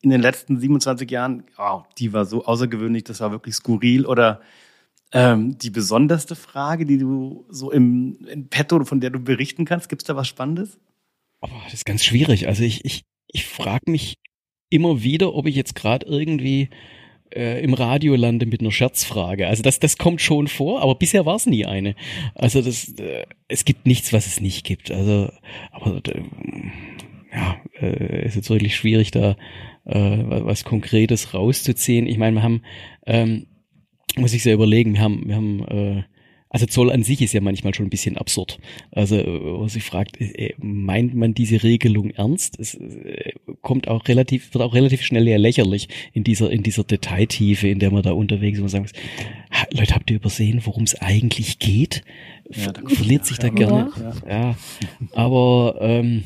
in 0.00 0.08
den 0.08 0.22
letzten 0.22 0.58
27 0.58 1.10
Jahren, 1.10 1.44
oh, 1.58 1.82
die 1.98 2.14
war 2.14 2.24
so 2.24 2.46
außergewöhnlich, 2.46 3.04
das 3.04 3.20
war 3.20 3.32
wirklich 3.32 3.54
skurril 3.54 4.06
oder 4.06 4.40
ähm, 5.12 5.58
die 5.58 5.68
besonderste 5.68 6.36
Frage, 6.36 6.86
die 6.86 6.96
du 6.96 7.44
so 7.50 7.70
im, 7.70 8.16
im 8.26 8.48
Petto, 8.48 8.82
von 8.82 9.00
der 9.00 9.10
du 9.10 9.20
berichten 9.20 9.66
kannst, 9.66 9.90
gibt 9.90 10.00
es 10.00 10.06
da 10.06 10.16
was 10.16 10.26
Spannendes? 10.26 10.78
Oh, 11.42 11.48
das 11.64 11.74
ist 11.74 11.84
ganz 11.84 12.02
schwierig. 12.02 12.48
Also 12.48 12.62
ich, 12.62 12.82
ich, 12.86 13.02
ich 13.26 13.46
frage 13.46 13.90
mich 13.90 14.14
immer 14.70 15.02
wieder, 15.02 15.34
ob 15.34 15.46
ich 15.46 15.54
jetzt 15.54 15.74
gerade 15.74 16.06
irgendwie 16.06 16.70
äh, 17.38 17.62
im 17.62 17.72
Radio 17.72 18.16
lande 18.16 18.46
mit 18.46 18.60
einer 18.60 18.72
Scherzfrage. 18.72 19.46
Also 19.46 19.62
das, 19.62 19.78
das 19.78 19.96
kommt 19.96 20.20
schon 20.20 20.48
vor, 20.48 20.82
aber 20.82 20.96
bisher 20.96 21.24
war 21.24 21.36
es 21.36 21.46
nie 21.46 21.64
eine. 21.64 21.94
Also 22.34 22.60
das, 22.60 22.88
äh, 22.98 23.24
es 23.46 23.64
gibt 23.64 23.86
nichts, 23.86 24.12
was 24.12 24.26
es 24.26 24.40
nicht 24.40 24.66
gibt. 24.66 24.90
Also, 24.90 25.30
aber 25.70 26.02
äh, 26.08 26.22
ja, 27.32 27.56
äh, 27.80 28.26
ist 28.26 28.34
jetzt 28.34 28.50
wirklich 28.50 28.74
schwierig 28.74 29.12
da 29.12 29.36
äh, 29.84 30.18
was 30.26 30.64
Konkretes 30.64 31.32
rauszuziehen. 31.32 32.06
Ich 32.06 32.18
meine, 32.18 32.36
wir 32.36 32.42
haben, 32.42 32.62
ähm, 33.06 33.46
muss 34.16 34.34
ich 34.34 34.42
sehr 34.42 34.54
überlegen, 34.54 34.94
wir 34.94 35.00
haben, 35.00 35.22
wir 35.26 35.36
haben 35.36 35.64
äh, 35.68 36.02
also 36.50 36.66
Zoll 36.66 36.90
an 36.90 37.02
sich 37.02 37.20
ist 37.20 37.34
ja 37.34 37.40
manchmal 37.40 37.74
schon 37.74 37.86
ein 37.86 37.90
bisschen 37.90 38.16
absurd. 38.16 38.58
Also, 38.90 39.16
wo 39.16 39.68
sich 39.68 39.84
fragt, 39.84 40.20
äh, 40.20 40.54
meint 40.58 41.14
man 41.14 41.34
diese 41.34 41.62
Regelung 41.62 42.10
ernst? 42.10 42.58
Es 42.58 42.74
äh, 42.74 43.32
kommt 43.60 43.88
auch 43.88 44.08
relativ, 44.08 44.54
wird 44.54 44.64
auch 44.64 44.74
relativ 44.74 45.02
schnell 45.02 45.28
ja 45.28 45.36
lächerlich 45.36 45.88
in 46.12 46.24
dieser, 46.24 46.50
in 46.50 46.62
dieser 46.62 46.84
Detailtiefe, 46.84 47.68
in 47.68 47.80
der 47.80 47.90
man 47.90 48.02
da 48.02 48.12
unterwegs 48.12 48.58
ist. 48.58 48.62
Man 48.62 48.70
sagt, 48.70 48.98
Leute, 49.72 49.94
habt 49.94 50.10
ihr 50.10 50.16
übersehen, 50.16 50.62
worum 50.64 50.84
es 50.84 50.94
eigentlich 51.00 51.58
geht? 51.58 52.02
Ja, 52.50 52.72
verliert 52.86 53.26
sich 53.26 53.38
da 53.38 53.50
gerne. 53.50 53.90
Ja. 54.26 54.30
ja. 54.30 54.56
Aber, 55.12 55.76
ähm, 55.80 56.24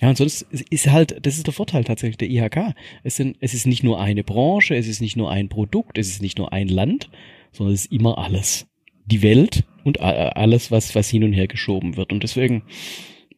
ja, 0.00 0.10
und 0.10 0.16
sonst 0.16 0.42
ist 0.70 0.90
halt, 0.90 1.26
das 1.26 1.38
ist 1.38 1.46
der 1.46 1.54
Vorteil 1.54 1.82
tatsächlich 1.82 2.18
der 2.18 2.28
IHK. 2.30 2.74
Es, 3.02 3.16
sind, 3.16 3.36
es 3.40 3.54
ist 3.54 3.66
nicht 3.66 3.82
nur 3.82 3.98
eine 3.98 4.22
Branche, 4.22 4.76
es 4.76 4.86
ist 4.86 5.00
nicht 5.00 5.16
nur 5.16 5.30
ein 5.30 5.48
Produkt, 5.48 5.98
es 5.98 6.08
ist 6.08 6.22
nicht 6.22 6.38
nur 6.38 6.52
ein 6.52 6.68
Land, 6.68 7.08
sondern 7.50 7.74
es 7.74 7.86
ist 7.86 7.92
immer 7.92 8.18
alles 8.18 8.66
die 9.06 9.22
Welt 9.22 9.64
und 9.84 10.00
alles, 10.00 10.70
was, 10.70 10.94
was 10.94 11.08
hin 11.08 11.24
und 11.24 11.32
her 11.32 11.46
geschoben 11.46 11.96
wird. 11.96 12.12
Und 12.12 12.22
deswegen, 12.22 12.62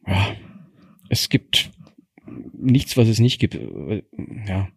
ja, 0.07 0.35
es 1.09 1.29
gibt 1.29 1.69
nichts, 2.53 2.97
was 2.97 3.07
es 3.07 3.19
nicht 3.19 3.39
gibt. 3.39 3.57
Ja. 4.47 4.69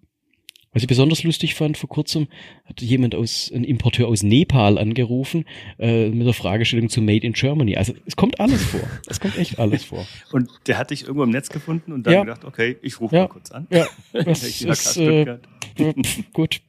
Was 0.74 0.82
ich 0.82 0.88
besonders 0.88 1.22
lustig 1.22 1.54
fand, 1.54 1.76
vor 1.76 1.90
kurzem 1.90 2.28
hat 2.64 2.80
jemand 2.80 3.14
aus, 3.14 3.52
ein 3.54 3.62
Importeur 3.62 4.08
aus 4.08 4.22
Nepal 4.22 4.78
angerufen, 4.78 5.44
äh, 5.78 6.08
mit 6.08 6.26
der 6.26 6.32
Fragestellung 6.32 6.88
zu 6.88 7.02
Made 7.02 7.26
in 7.26 7.34
Germany. 7.34 7.76
Also 7.76 7.92
es 8.06 8.16
kommt 8.16 8.40
alles 8.40 8.64
vor. 8.64 8.80
Es 9.06 9.20
kommt 9.20 9.36
echt 9.36 9.58
alles 9.58 9.84
vor. 9.84 10.06
Und 10.32 10.48
der 10.66 10.78
hat 10.78 10.90
dich 10.90 11.02
irgendwo 11.02 11.24
im 11.24 11.30
Netz 11.30 11.50
gefunden 11.50 11.92
und 11.92 12.06
dann 12.06 12.14
ja. 12.14 12.20
gedacht, 12.22 12.46
okay, 12.46 12.78
ich 12.80 12.98
rufe 13.00 13.14
ja. 13.14 13.22
mal 13.22 13.28
kurz 13.28 13.50
an. 13.50 13.66
Ja, 13.70 13.86
das 14.12 14.42
ist, 14.42 14.96
äh, 14.96 15.38
gut. 16.32 16.62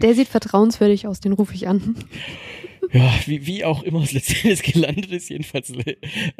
Der 0.00 0.14
sieht 0.14 0.28
vertrauenswürdig 0.28 1.06
aus, 1.06 1.20
den 1.20 1.32
rufe 1.32 1.54
ich 1.54 1.68
an. 1.68 1.96
Ja, 2.92 3.12
wie, 3.26 3.46
wie 3.46 3.64
auch 3.64 3.82
immer 3.82 4.02
es 4.02 4.12
letztendlich 4.12 4.62
gelandet 4.62 5.10
ist, 5.12 5.30
jedenfalls 5.30 5.72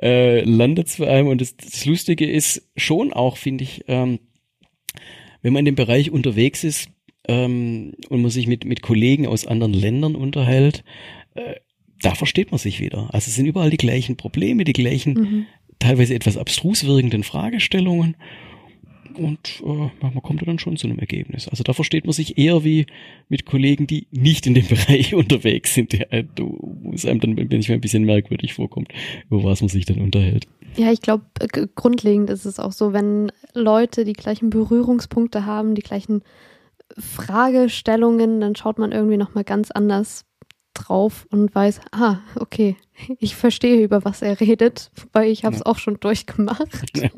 äh, 0.02 0.42
landet 0.42 0.88
es 0.88 0.96
bei 0.96 1.08
einem. 1.08 1.28
Und 1.28 1.40
das, 1.40 1.56
das 1.56 1.84
Lustige 1.86 2.28
ist 2.28 2.68
schon 2.76 3.12
auch, 3.12 3.36
finde 3.36 3.64
ich, 3.64 3.84
ähm, 3.88 4.18
wenn 5.40 5.52
man 5.52 5.60
in 5.60 5.66
dem 5.66 5.74
Bereich 5.74 6.10
unterwegs 6.10 6.64
ist 6.64 6.90
ähm, 7.26 7.94
und 8.08 8.22
man 8.22 8.30
sich 8.30 8.46
mit, 8.46 8.64
mit 8.64 8.82
Kollegen 8.82 9.26
aus 9.26 9.46
anderen 9.46 9.72
Ländern 9.72 10.14
unterhält, 10.14 10.84
äh, 11.34 11.54
da 12.00 12.14
versteht 12.14 12.50
man 12.50 12.58
sich 12.58 12.80
wieder. 12.80 13.08
Also 13.12 13.28
es 13.28 13.36
sind 13.36 13.46
überall 13.46 13.70
die 13.70 13.76
gleichen 13.76 14.16
Probleme, 14.16 14.64
die 14.64 14.72
gleichen, 14.72 15.12
mhm. 15.12 15.46
teilweise 15.78 16.14
etwas 16.14 16.36
abstrus 16.36 16.84
wirkenden 16.84 17.22
Fragestellungen 17.22 18.16
und 19.16 19.62
äh, 19.64 19.90
man 20.00 20.22
kommt 20.22 20.46
dann 20.46 20.58
schon 20.58 20.76
zu 20.76 20.86
einem 20.86 20.98
Ergebnis. 20.98 21.48
Also 21.48 21.62
da 21.62 21.72
versteht 21.72 22.04
man 22.04 22.12
sich 22.12 22.38
eher 22.38 22.64
wie 22.64 22.86
mit 23.28 23.46
Kollegen, 23.46 23.86
die 23.86 24.06
nicht 24.10 24.46
in 24.46 24.54
dem 24.54 24.66
Bereich 24.68 25.14
unterwegs 25.14 25.74
sind, 25.74 25.92
der 25.92 26.12
äh, 26.12 26.24
es 26.92 27.06
einem 27.06 27.20
dann 27.20 27.34
manchmal 27.34 27.78
ein 27.78 27.80
bisschen 27.80 28.04
merkwürdig 28.04 28.54
vorkommt, 28.54 28.88
über 29.30 29.44
was 29.44 29.60
man 29.60 29.68
sich 29.68 29.84
dann 29.84 30.00
unterhält. 30.00 30.46
Ja, 30.76 30.90
ich 30.90 31.00
glaube, 31.00 31.24
äh, 31.40 31.66
grundlegend 31.74 32.30
ist 32.30 32.44
es 32.44 32.58
auch 32.58 32.72
so, 32.72 32.92
wenn 32.92 33.30
Leute 33.54 34.04
die 34.04 34.14
gleichen 34.14 34.50
Berührungspunkte 34.50 35.44
haben, 35.44 35.74
die 35.74 35.82
gleichen 35.82 36.22
Fragestellungen, 36.98 38.40
dann 38.40 38.56
schaut 38.56 38.78
man 38.78 38.92
irgendwie 38.92 39.16
nochmal 39.16 39.44
ganz 39.44 39.70
anders 39.70 40.24
drauf 40.74 41.26
und 41.30 41.54
weiß, 41.54 41.80
ah, 41.92 42.18
okay, 42.36 42.76
ich 43.18 43.36
verstehe, 43.36 43.82
über 43.82 44.04
was 44.04 44.22
er 44.22 44.40
redet, 44.40 44.90
weil 45.12 45.30
ich 45.30 45.44
habe 45.44 45.54
es 45.54 45.60
ja. 45.60 45.66
auch 45.66 45.78
schon 45.78 46.00
durchgemacht. 46.00 46.96
Ja. 46.96 47.10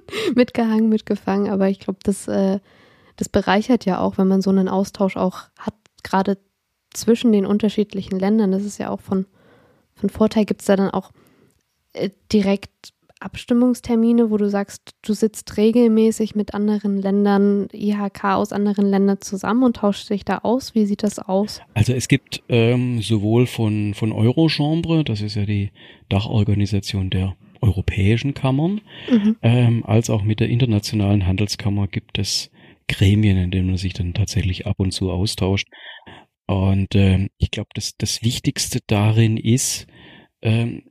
mitgehangen, 0.34 0.88
mitgefangen. 0.88 1.50
Aber 1.50 1.68
ich 1.68 1.80
glaube, 1.80 1.98
das, 2.02 2.28
äh, 2.28 2.60
das 3.16 3.28
bereichert 3.28 3.84
ja 3.84 4.00
auch, 4.00 4.18
wenn 4.18 4.28
man 4.28 4.42
so 4.42 4.50
einen 4.50 4.68
Austausch 4.68 5.16
auch 5.16 5.44
hat, 5.58 5.74
gerade 6.02 6.38
zwischen 6.92 7.32
den 7.32 7.46
unterschiedlichen 7.46 8.18
Ländern. 8.18 8.52
Das 8.52 8.64
ist 8.64 8.78
ja 8.78 8.90
auch 8.90 9.00
von, 9.00 9.26
von 9.94 10.10
Vorteil. 10.10 10.44
Gibt 10.44 10.60
es 10.60 10.66
da 10.66 10.76
dann 10.76 10.90
auch 10.90 11.10
äh, 11.92 12.10
direkt 12.32 12.92
Abstimmungstermine, 13.22 14.30
wo 14.30 14.36
du 14.36 14.50
sagst, 14.50 14.94
du 15.02 15.12
sitzt 15.12 15.56
regelmäßig 15.56 16.34
mit 16.34 16.54
anderen 16.54 17.00
Ländern, 17.00 17.68
IHK 17.72 18.24
aus 18.24 18.52
anderen 18.52 18.86
Ländern 18.86 19.20
zusammen 19.20 19.62
und 19.62 19.76
tauscht 19.76 20.10
dich 20.10 20.24
da 20.24 20.38
aus? 20.38 20.74
Wie 20.74 20.86
sieht 20.86 21.02
das 21.02 21.18
aus? 21.18 21.60
Also 21.74 21.92
es 21.92 22.08
gibt 22.08 22.42
ähm, 22.48 23.00
sowohl 23.00 23.46
von, 23.46 23.94
von 23.94 24.12
Eurochambre, 24.12 25.04
das 25.04 25.20
ist 25.20 25.36
ja 25.36 25.46
die 25.46 25.70
Dachorganisation 26.08 27.10
der 27.10 27.36
europäischen 27.62 28.34
Kammern, 28.34 28.80
mhm. 29.10 29.36
ähm, 29.42 29.84
als 29.86 30.10
auch 30.10 30.22
mit 30.22 30.40
der 30.40 30.48
internationalen 30.48 31.26
Handelskammer 31.26 31.86
gibt 31.86 32.18
es 32.18 32.50
Gremien, 32.88 33.38
in 33.38 33.50
denen 33.50 33.68
man 33.68 33.76
sich 33.76 33.94
dann 33.94 34.14
tatsächlich 34.14 34.66
ab 34.66 34.76
und 34.78 34.92
zu 34.92 35.10
austauscht. 35.10 35.68
Und 36.46 36.94
ähm, 36.94 37.30
ich 37.38 37.50
glaube, 37.50 37.70
das, 37.74 37.96
das 37.96 38.22
Wichtigste 38.22 38.80
darin 38.86 39.36
ist, 39.36 39.86
ähm, 40.42 40.82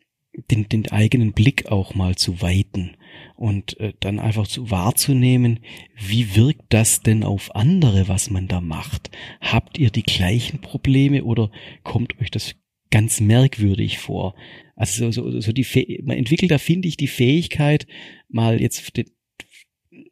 den, 0.50 0.70
den 0.70 0.90
eigenen 0.92 1.34
Blick 1.34 1.72
auch 1.72 1.94
mal 1.94 2.16
zu 2.16 2.42
weiten 2.42 2.96
und 3.36 3.78
äh, 3.80 3.94
dann 4.00 4.20
einfach 4.20 4.48
zu 4.48 4.72
wahrzunehmen, 4.72 5.60
wie 5.96 6.36
wirkt 6.36 6.66
das 6.70 7.02
denn 7.02 7.24
auf 7.24 7.54
andere, 7.54 8.08
was 8.08 8.30
man 8.30 8.48
da 8.48 8.62
macht? 8.62 9.12
Habt 9.42 9.78
ihr 9.78 9.90
die 9.90 10.04
gleichen 10.04 10.62
Probleme 10.62 11.24
oder 11.26 11.52
kommt 11.84 12.20
euch 12.22 12.32
das 12.32 12.56
ganz 12.92 13.20
merkwürdig 13.20 14.00
vor? 14.00 14.36
Also 14.82 15.12
so, 15.12 15.30
so, 15.30 15.40
so 15.40 15.52
die, 15.52 16.02
man 16.04 16.18
entwickelt 16.18 16.50
da, 16.50 16.58
finde 16.58 16.88
ich, 16.88 16.98
die 16.98 17.08
Fähigkeit, 17.08 17.86
mal 18.30 18.60
jetzt 18.60 18.92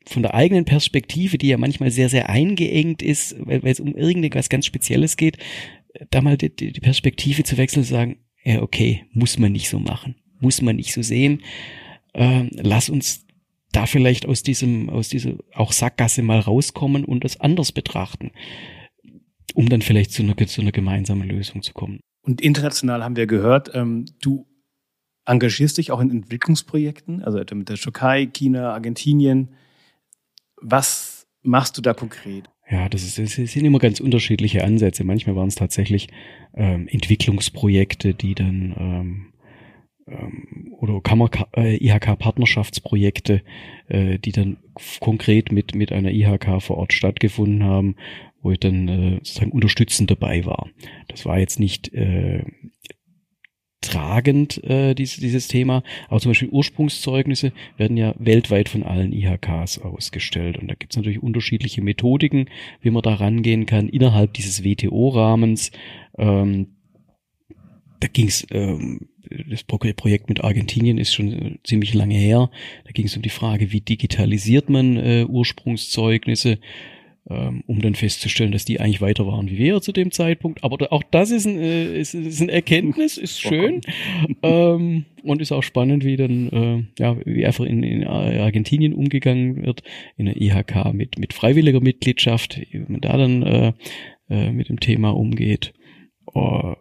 von 0.06 0.22
der 0.22 0.36
eigenen 0.36 0.64
Perspektive, 0.64 1.40
die 1.40 1.48
ja 1.48 1.58
manchmal 1.58 1.90
sehr, 1.90 2.08
sehr 2.08 2.30
eingeengt 2.30 3.02
ist, 3.02 3.36
weil, 3.40 3.64
weil 3.64 3.72
es 3.72 3.80
um 3.80 3.96
irgendetwas 3.96 4.48
ganz 4.48 4.68
Spezielles 4.68 5.18
geht, 5.18 5.40
da 6.12 6.22
mal 6.22 6.38
die, 6.38 6.56
die 6.56 6.80
Perspektive 6.82 7.42
zu 7.42 7.58
wechseln 7.58 7.80
und 7.80 7.86
zu 7.86 7.94
sagen, 7.94 8.18
ja, 8.44 8.62
okay, 8.62 9.06
muss 9.12 9.40
man 9.40 9.54
nicht 9.54 9.70
so 9.70 9.80
machen, 9.80 10.18
muss 10.40 10.62
man 10.62 10.76
nicht 10.76 10.94
so 10.94 11.02
sehen. 11.02 11.42
Äh, 12.14 12.44
lass 12.52 12.92
uns 12.92 13.26
da 13.72 13.88
vielleicht 13.88 14.28
aus 14.28 14.44
diesem, 14.44 14.92
aus 14.92 15.10
dieser 15.10 15.34
auch 15.56 15.72
Sackgasse 15.72 16.22
mal 16.22 16.42
rauskommen 16.42 17.06
und 17.06 17.24
das 17.24 17.40
anders 17.42 17.72
betrachten, 17.72 18.30
um 19.56 19.68
dann 19.68 19.82
vielleicht 19.82 20.12
zu 20.12 20.22
einer, 20.22 20.38
zu 20.38 20.62
einer 20.62 20.72
gemeinsamen 20.72 21.28
Lösung 21.28 21.64
zu 21.64 21.74
kommen. 21.74 22.02
Und 22.22 22.42
international 22.42 23.04
haben 23.04 23.16
wir 23.16 23.26
gehört, 23.26 23.72
ähm, 23.74 24.06
du 24.22 24.46
engagierst 25.30 25.78
dich 25.78 25.92
auch 25.92 26.00
in 26.00 26.10
Entwicklungsprojekten, 26.10 27.24
also 27.24 27.40
mit 27.54 27.70
der 27.70 27.78
Türkei, 27.78 28.26
China, 28.26 28.74
Argentinien. 28.74 29.50
Was 30.62 31.28
machst 31.42 31.78
du 31.78 31.82
da 31.82 31.94
konkret? 31.94 32.50
Ja, 32.70 32.88
das, 32.90 33.04
ist, 33.04 33.18
das 33.18 33.34
sind 33.34 33.66
immer 33.66 33.80
ganz 33.80 34.00
unterschiedliche 34.00 34.64
Ansätze. 34.64 35.04
Manchmal 35.04 35.36
waren 35.36 35.48
es 35.48 35.56
tatsächlich 35.56 36.10
ähm, 36.54 36.88
Entwicklungsprojekte, 36.88 38.14
die 38.14 38.36
dann 38.36 38.76
ähm, 38.78 39.34
ähm, 40.08 40.74
oder 40.78 41.02
Kammer 41.02 41.30
äh, 41.56 41.78
IHK-Partnerschaftsprojekte, 41.78 43.42
äh, 43.88 44.20
die 44.20 44.32
dann 44.32 44.58
konkret 45.00 45.52
mit 45.52 45.74
mit 45.74 45.92
einer 45.92 46.12
IHK 46.12 46.62
vor 46.62 46.78
Ort 46.78 46.94
stattgefunden 46.94 47.64
haben, 47.64 47.96
wo 48.42 48.52
ich 48.52 48.60
dann 48.60 48.88
äh, 48.88 49.16
sozusagen 49.24 49.52
unterstützend 49.52 50.12
dabei 50.12 50.46
war. 50.46 50.70
Das 51.08 51.26
war 51.26 51.40
jetzt 51.40 51.60
nicht 51.60 51.94
äh, 51.94 52.44
tragend, 53.82 54.64
äh, 54.64 54.94
dieses, 54.94 55.18
dieses 55.18 55.48
Thema. 55.48 55.84
Aber 56.08 56.20
zum 56.20 56.32
Beispiel 56.32 56.50
Ursprungszeugnisse 56.50 57.54
werden 57.78 57.98
ja 57.98 58.14
weltweit 58.18 58.70
von 58.70 58.84
allen 58.84 59.14
IHKs 59.14 59.80
ausgestellt. 59.80 60.58
Und 60.58 60.68
da 60.68 60.76
gibt 60.76 60.94
es 60.94 60.98
natürlich 60.98 61.24
unterschiedliche 61.24 61.82
Methodiken, 61.82 62.50
wie 62.82 62.92
man 62.92 63.02
da 63.02 63.14
rangehen 63.14 63.66
kann 63.66 63.90
innerhalb 63.90 64.34
dieses 64.34 64.64
WTO-Rahmens. 64.64 65.72
Ähm, 66.18 66.76
da 68.00 68.08
ging 68.08 68.28
es, 68.28 68.46
ähm, 68.52 69.10
das 69.50 69.64
Projekt 69.64 70.30
mit 70.30 70.44
Argentinien 70.44 70.98
ist 70.98 71.14
schon 71.14 71.34
äh, 71.34 71.58
ziemlich 71.64 71.94
lange 71.94 72.16
her. 72.16 72.50
Da 72.86 72.92
ging 72.92 73.06
es 73.06 73.16
um 73.16 73.22
die 73.22 73.30
Frage, 73.30 73.72
wie 73.72 73.82
digitalisiert 73.82 74.70
man 74.70 74.98
äh, 74.98 75.26
Ursprungszeugnisse 75.28 76.60
ähm, 77.30 77.64
um 77.68 77.80
dann 77.82 77.96
festzustellen, 77.96 78.52
dass 78.52 78.66
die 78.66 78.80
eigentlich 78.80 79.02
weiter 79.02 79.28
waren 79.28 79.50
wie 79.50 79.58
wir 79.58 79.82
zu 79.82 79.92
dem 79.92 80.12
Zeitpunkt. 80.12 80.64
Aber 80.64 80.92
auch 80.92 81.04
das 81.12 81.30
ist 81.30 81.46
ein, 81.46 81.60
äh, 81.60 82.00
ist, 82.00 82.14
ist 82.16 82.42
ein 82.42 82.50
Erkenntnis, 82.50 83.18
ist 83.18 83.40
schön 83.42 83.82
ähm, 84.42 85.06
und 85.24 85.42
ist 85.42 85.52
auch 85.52 85.64
spannend, 85.64 86.04
wie 86.04 86.18
dann 86.18 86.50
äh, 86.50 87.02
ja 87.02 87.18
wie 87.26 87.46
einfach 87.46 87.66
in, 87.66 87.84
in 87.84 88.04
Argentinien 88.06 88.94
umgegangen 88.94 89.64
wird 89.64 89.84
in 90.18 90.26
der 90.26 90.42
IHK 90.42 90.94
mit 90.94 91.20
mit 91.20 91.34
freiwilliger 91.34 91.82
Mitgliedschaft, 91.82 92.60
wie 92.72 92.80
man 92.88 93.02
da 93.02 93.18
dann 93.18 93.44
äh, 93.44 93.74
äh, 94.30 94.52
mit 94.52 94.70
dem 94.70 94.80
Thema 94.80 95.12
umgeht. 95.12 95.74
Uh, 96.36 96.76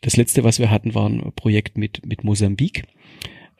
das 0.00 0.16
letzte, 0.16 0.44
was 0.44 0.58
wir 0.58 0.70
hatten, 0.70 0.94
war 0.94 1.08
ein 1.08 1.32
Projekt 1.36 1.78
mit 1.78 2.04
mit 2.06 2.24
Mosambik 2.24 2.84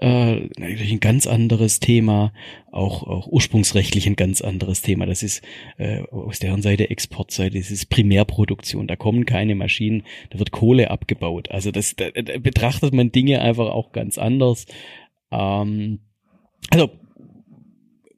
äh, 0.03 0.49
natürlich 0.59 0.91
ein 0.91 0.99
ganz 0.99 1.29
anderes 1.29 1.79
Thema, 1.79 2.33
auch, 2.73 3.05
auch 3.05 3.29
ursprungsrechtlich 3.29 4.09
ein 4.09 4.17
ganz 4.17 4.41
anderes 4.41 4.83
Thema. 4.83 5.07
Das 5.07 5.23
ist 5.23 5.43
äh, 5.79 6.03
aus 6.11 6.41
deren 6.41 6.61
Seite 6.61 6.91
Exportseite, 6.91 7.57
das 7.57 7.71
ist 7.71 7.89
Primärproduktion. 7.89 8.89
Da 8.89 8.97
kommen 8.97 9.27
keine 9.27 9.55
Maschinen, 9.55 10.03
da 10.31 10.41
wird 10.41 10.51
Kohle 10.51 10.91
abgebaut. 10.91 11.53
Also 11.53 11.71
das 11.71 11.95
da, 11.95 12.11
da 12.11 12.39
betrachtet 12.39 12.93
man 12.93 13.13
Dinge 13.13 13.43
einfach 13.43 13.71
auch 13.71 13.93
ganz 13.93 14.19
anders. 14.19 14.67
Ähm, 15.31 16.01
also 16.71 16.91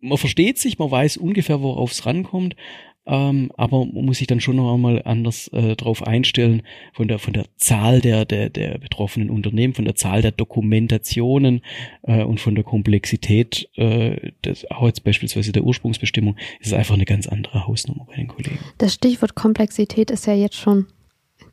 man 0.00 0.16
versteht 0.16 0.56
sich, 0.56 0.78
man 0.78 0.90
weiß 0.90 1.18
ungefähr, 1.18 1.60
worauf 1.60 1.92
es 1.92 2.06
rankommt, 2.06 2.56
ähm, 3.06 3.50
aber 3.56 3.84
muss 3.84 4.18
sich 4.18 4.26
dann 4.26 4.40
schon 4.40 4.56
noch 4.56 4.72
einmal 4.72 5.02
anders 5.04 5.48
äh, 5.48 5.76
darauf 5.76 6.06
einstellen, 6.06 6.62
von 6.92 7.08
der, 7.08 7.18
von 7.18 7.32
der 7.32 7.44
Zahl 7.56 8.00
der, 8.00 8.24
der, 8.24 8.48
der 8.48 8.78
betroffenen 8.78 9.30
Unternehmen, 9.30 9.74
von 9.74 9.84
der 9.84 9.94
Zahl 9.94 10.22
der 10.22 10.32
Dokumentationen 10.32 11.62
äh, 12.02 12.22
und 12.22 12.40
von 12.40 12.54
der 12.54 12.64
Komplexität, 12.64 13.68
äh, 13.74 14.32
des, 14.44 14.70
auch 14.70 14.86
jetzt 14.86 15.04
beispielsweise 15.04 15.52
der 15.52 15.64
Ursprungsbestimmung, 15.64 16.36
ist 16.60 16.68
es 16.68 16.72
einfach 16.72 16.94
eine 16.94 17.04
ganz 17.04 17.26
andere 17.26 17.66
Hausnummer 17.66 18.06
bei 18.06 18.16
den 18.16 18.28
Kollegen. 18.28 18.58
Das 18.78 18.94
Stichwort 18.94 19.34
Komplexität 19.34 20.10
ist 20.10 20.26
ja 20.26 20.34
jetzt 20.34 20.56
schon 20.56 20.86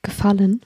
gefallen. 0.02 0.62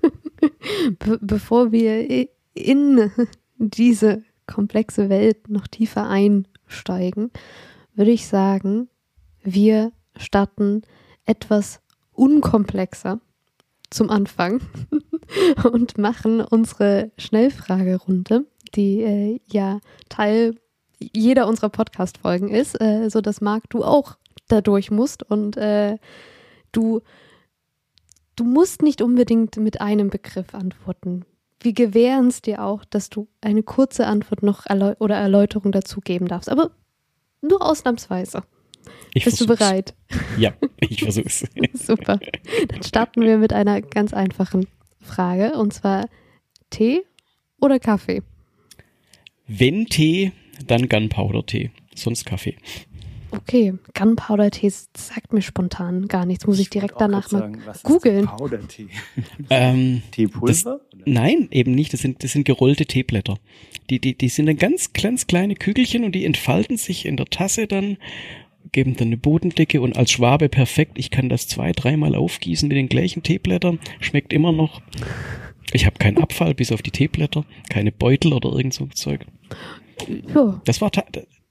Be 0.98 1.18
bevor 1.20 1.72
wir 1.72 2.28
in 2.54 3.10
diese 3.58 4.22
komplexe 4.46 5.08
Welt 5.08 5.48
noch 5.48 5.66
tiefer 5.66 6.08
einsteigen, 6.08 7.30
würde 7.94 8.10
ich 8.10 8.26
sagen, 8.26 8.88
wir 9.42 9.92
starten 10.16 10.82
etwas 11.24 11.80
unkomplexer 12.12 13.20
zum 13.90 14.10
Anfang 14.10 14.60
und 15.72 15.98
machen 15.98 16.40
unsere 16.40 17.10
Schnellfragerunde, 17.18 18.46
die 18.74 19.02
äh, 19.02 19.40
ja 19.46 19.80
Teil 20.08 20.54
jeder 20.98 21.48
unserer 21.48 21.70
Podcast-Folgen 21.70 22.48
ist, 22.48 22.80
äh, 22.80 23.08
so 23.08 23.20
dass 23.20 23.40
Marc 23.40 23.68
du 23.70 23.84
auch 23.84 24.16
dadurch 24.48 24.90
musst 24.90 25.22
und 25.22 25.56
äh, 25.56 25.96
du 26.72 27.00
du 28.36 28.44
musst 28.44 28.82
nicht 28.82 29.02
unbedingt 29.02 29.56
mit 29.56 29.80
einem 29.80 30.08
Begriff 30.08 30.54
antworten. 30.54 31.24
Wir 31.60 31.74
gewähren 31.74 32.28
es 32.28 32.40
dir 32.40 32.64
auch, 32.64 32.84
dass 32.86 33.10
du 33.10 33.28
eine 33.42 33.62
kurze 33.62 34.06
Antwort 34.06 34.42
noch 34.42 34.64
erläu 34.66 34.94
oder 34.98 35.16
Erläuterung 35.16 35.72
dazu 35.72 36.00
geben 36.00 36.26
darfst, 36.26 36.48
aber 36.48 36.70
nur 37.42 37.60
ausnahmsweise. 37.62 38.42
Ich 39.14 39.24
Bist 39.24 39.38
versuch's. 39.38 39.58
du 39.58 39.64
bereit? 39.64 39.94
Ja, 40.38 40.52
ich 40.80 41.02
versuch's. 41.02 41.44
Super. 41.74 42.20
Dann 42.68 42.82
starten 42.82 43.22
wir 43.22 43.38
mit 43.38 43.52
einer 43.52 43.80
ganz 43.80 44.12
einfachen 44.12 44.66
Frage 45.00 45.52
und 45.58 45.72
zwar 45.72 46.06
Tee 46.70 47.02
oder 47.60 47.78
Kaffee? 47.78 48.22
Wenn 49.46 49.86
Tee, 49.86 50.32
dann 50.66 50.88
Gunpowder-Tee, 50.88 51.70
sonst 51.94 52.24
Kaffee. 52.24 52.56
Okay, 53.32 53.74
Gunpowder-Tee 53.94 54.72
sagt 54.96 55.32
mir 55.32 55.42
spontan 55.42 56.08
gar 56.08 56.26
nichts. 56.26 56.46
Muss 56.46 56.58
ich, 56.58 56.70
direkt 56.70 56.94
wollte 56.94 57.16
auch 57.16 57.28
danach 57.28 57.32
mal 57.32 57.40
sagen, 57.40 57.82
googeln. 57.82 58.26
Powder-Tee. 58.26 58.88
Ähm, 59.50 60.02
Teepulver? 60.12 60.74
Oder? 60.74 60.80
Nein, 61.06 61.48
eben 61.50 61.74
nicht. 61.74 61.92
Das 61.92 62.00
sind, 62.00 62.22
das 62.22 62.32
sind 62.32 62.44
gerollte 62.44 62.86
Teeblätter. 62.86 63.38
Die, 63.88 63.98
die, 63.98 64.16
die 64.16 64.28
sind 64.28 64.46
dann 64.46 64.56
ganz, 64.56 64.92
ganz 64.92 65.26
kleine 65.26 65.54
Kügelchen 65.54 66.04
und 66.04 66.12
die 66.14 66.24
entfalten 66.24 66.76
sich 66.76 67.06
in 67.06 67.16
der 67.16 67.26
Tasse 67.26 67.66
dann, 67.66 67.96
geben 68.72 68.96
dann 68.96 69.08
eine 69.08 69.16
Bodendicke 69.16 69.80
und 69.80 69.96
als 69.96 70.10
Schwabe 70.12 70.48
perfekt. 70.48 70.92
Ich 70.98 71.10
kann 71.10 71.28
das 71.28 71.48
zwei, 71.48 71.72
dreimal 71.72 72.14
aufgießen 72.14 72.68
mit 72.68 72.76
den 72.76 72.88
gleichen 72.88 73.22
Teeblättern. 73.22 73.78
Schmeckt 74.00 74.32
immer 74.32 74.52
noch. 74.52 74.80
Ich 75.72 75.86
habe 75.86 75.98
keinen 75.98 76.18
Abfall, 76.18 76.54
bis 76.54 76.72
auf 76.72 76.82
die 76.82 76.90
Teeblätter. 76.90 77.44
Keine 77.68 77.92
Beutel 77.92 78.32
oder 78.32 78.50
irgend 78.52 78.74
so 78.74 78.86
Zeug. 78.86 79.24
Ja, 80.34 80.60
Das 80.64 80.80
war, 80.80 80.90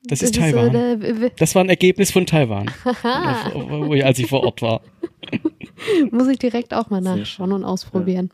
das 0.07 0.21
ist 0.21 0.35
Taiwan. 0.35 0.73
w- 0.73 1.21
w- 1.21 1.29
Das 1.37 1.55
war 1.55 1.63
ein 1.63 1.69
Ergebnis 1.69 2.11
von 2.11 2.25
Taiwan, 2.25 2.69
wo 2.83 3.93
ich, 3.93 4.03
als 4.03 4.19
ich 4.19 4.27
vor 4.27 4.43
Ort 4.43 4.61
war. 4.61 4.81
muss 6.11 6.27
ich 6.27 6.39
direkt 6.39 6.73
auch 6.73 6.89
mal 6.89 7.01
nachschauen 7.01 7.51
und 7.51 7.63
ausprobieren. 7.63 8.31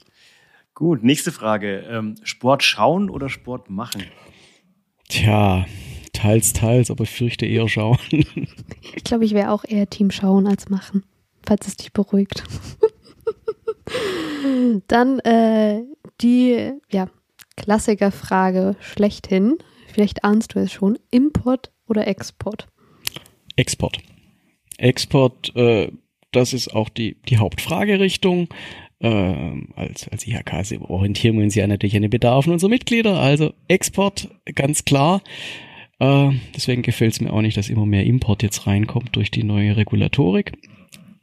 Gut, 0.74 1.04
nächste 1.04 1.32
Frage. 1.32 1.86
Ähm, 1.90 2.16
Sport 2.24 2.64
schauen 2.64 3.10
oder 3.10 3.30
Sport 3.30 3.70
machen? 3.70 4.04
Tja, 5.08 5.66
teils, 6.26 6.54
teils, 6.54 6.90
aber 6.90 7.04
ich 7.04 7.12
fürchte 7.12 7.46
eher 7.46 7.68
schauen. 7.68 8.00
Ich 8.96 9.04
glaube, 9.04 9.26
ich 9.26 9.34
wäre 9.34 9.52
auch 9.52 9.64
eher 9.64 9.90
Team 9.90 10.10
schauen 10.10 10.48
als 10.48 10.70
machen, 10.70 11.04
falls 11.46 11.68
es 11.68 11.78
dich 11.78 11.94
beruhigt. 11.94 12.44
Dann 14.88 15.20
äh, 15.20 15.84
die 16.22 16.72
ja, 16.92 17.08
Klassikerfrage 17.58 18.76
schlechthin. 18.80 19.58
Vielleicht 19.88 20.24
ahnst 20.24 20.56
du 20.56 20.60
es 20.60 20.72
schon. 20.72 20.98
Import 21.12 21.72
oder 21.88 22.08
Export? 22.08 22.68
Export. 23.56 24.00
Export, 24.78 25.56
äh, 25.56 25.92
das 26.32 26.54
ist 26.54 26.74
auch 26.74 26.90
die, 26.90 27.22
die 27.30 27.38
Hauptfragerichtung. 27.38 28.48
Ähm, 29.00 29.70
als, 29.76 30.08
als 30.08 30.26
IHK 30.26 30.82
orientieren 30.82 31.38
wir 31.38 31.44
uns 31.44 31.54
ja 31.54 31.68
natürlich 31.68 31.96
an 31.96 32.02
den 32.02 32.12
Bedarfen 32.12 32.52
unserer 32.52 32.70
Mitglieder. 32.70 33.20
Also 33.20 33.54
Export, 33.68 34.30
ganz 34.56 34.86
klar. 34.86 35.22
Äh, 36.00 36.32
deswegen 36.56 36.82
gefällt 36.82 37.14
es 37.14 37.22
mir 37.22 37.32
auch 37.32 37.42
nicht, 37.42 37.58
dass 37.58 37.70
immer 37.70 37.86
mehr 37.86 38.06
Import 38.06 38.44
jetzt 38.44 38.68
reinkommt 38.68 39.16
durch 39.16 39.32
die 39.32 39.44
neue 39.44 39.78
Regulatorik. 39.78 40.54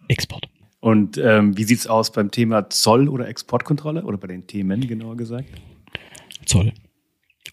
Export. 0.08 0.48
Und 0.80 1.16
ähm, 1.18 1.56
wie 1.56 1.64
sieht's 1.64 1.86
aus 1.86 2.10
beim 2.10 2.30
Thema 2.30 2.68
Zoll 2.68 3.08
oder 3.08 3.28
Exportkontrolle 3.28 4.04
oder 4.04 4.18
bei 4.18 4.26
den 4.26 4.46
Themen 4.46 4.86
genauer 4.86 5.16
gesagt? 5.16 5.48
Zoll. 6.44 6.72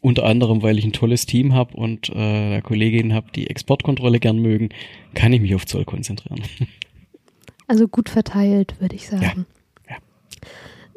Unter 0.02 0.26
anderem, 0.26 0.64
weil 0.64 0.80
ich 0.80 0.86
ein 0.86 0.94
tolles 0.94 1.26
Team 1.26 1.54
habe 1.54 1.76
und 1.76 2.10
äh, 2.10 2.62
Kolleginnen 2.62 3.14
habe, 3.14 3.32
die 3.36 3.48
Exportkontrolle 3.48 4.20
gern 4.20 4.40
mögen, 4.40 4.70
kann 5.14 5.34
ich 5.34 5.42
mich 5.42 5.54
auf 5.56 5.66
Zoll 5.66 5.86
konzentrieren. 5.86 6.42
Also 7.68 7.88
gut 7.88 8.10
verteilt, 8.10 8.82
würde 8.82 8.96
ich 8.96 9.08
sagen. 9.08 9.46
ja. 9.88 9.98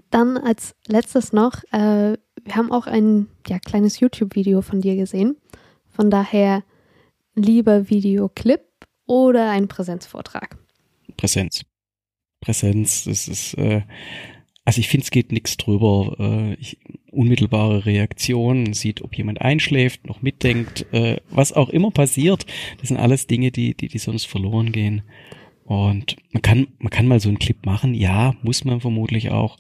Dann 0.09 0.39
als 0.39 0.75
letztes 0.87 1.35
noch, 1.35 1.63
äh, 1.71 2.17
wir 2.17 2.57
haben 2.57 2.73
auch 2.73 2.87
ein 2.87 3.29
ja, 3.47 3.59
kleines 3.59 4.01
YouTube-Video 4.01 4.63
von 4.63 4.81
dir 4.81 4.97
gesehen. 4.97 5.37
Von 5.93 6.11
daher 6.11 6.65
lieber 7.35 7.89
Videoclip 7.89 8.63
oder 9.07 9.51
ein 9.51 9.69
Präsenzvortrag. 9.69 10.59
Präsenz. 11.17 11.65
Präsenz, 12.41 13.05
das 13.05 13.29
ist, 13.29 13.55
äh, 13.55 13.83
also 14.65 14.81
ich 14.81 14.89
finde, 14.89 15.05
es 15.05 15.11
geht 15.11 15.33
nichts 15.33 15.57
drüber. 15.57 16.17
Äh, 16.19 16.55
ich, 16.55 16.79
unmittelbare 17.11 17.85
Reaktion, 17.85 18.73
sieht, 18.73 19.03
ob 19.03 19.17
jemand 19.17 19.41
einschläft, 19.41 20.07
noch 20.07 20.23
mitdenkt, 20.23 20.87
äh, 20.93 21.21
was 21.31 21.53
auch 21.53 21.69
immer 21.69 21.91
passiert. 21.91 22.47
Das 22.79 22.89
sind 22.89 22.97
alles 22.97 23.27
Dinge, 23.27 23.51
die, 23.51 23.75
die, 23.75 23.89
die 23.89 23.99
sonst 23.99 24.25
verloren 24.25 24.73
gehen. 24.73 25.03
Und 25.65 26.17
man 26.33 26.43
kann, 26.43 26.69
man 26.79 26.91
kann 26.91 27.07
mal 27.07 27.21
so 27.21 27.29
einen 27.29 27.39
Clip 27.39 27.65
machen, 27.65 27.95
ja, 27.95 28.35
muss 28.43 28.65
man 28.65 28.81
vermutlich 28.81 29.31
auch. 29.31 29.57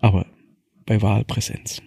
Aber 0.00 0.26
bei 0.86 1.00
Wahlpräsenz. 1.00 1.82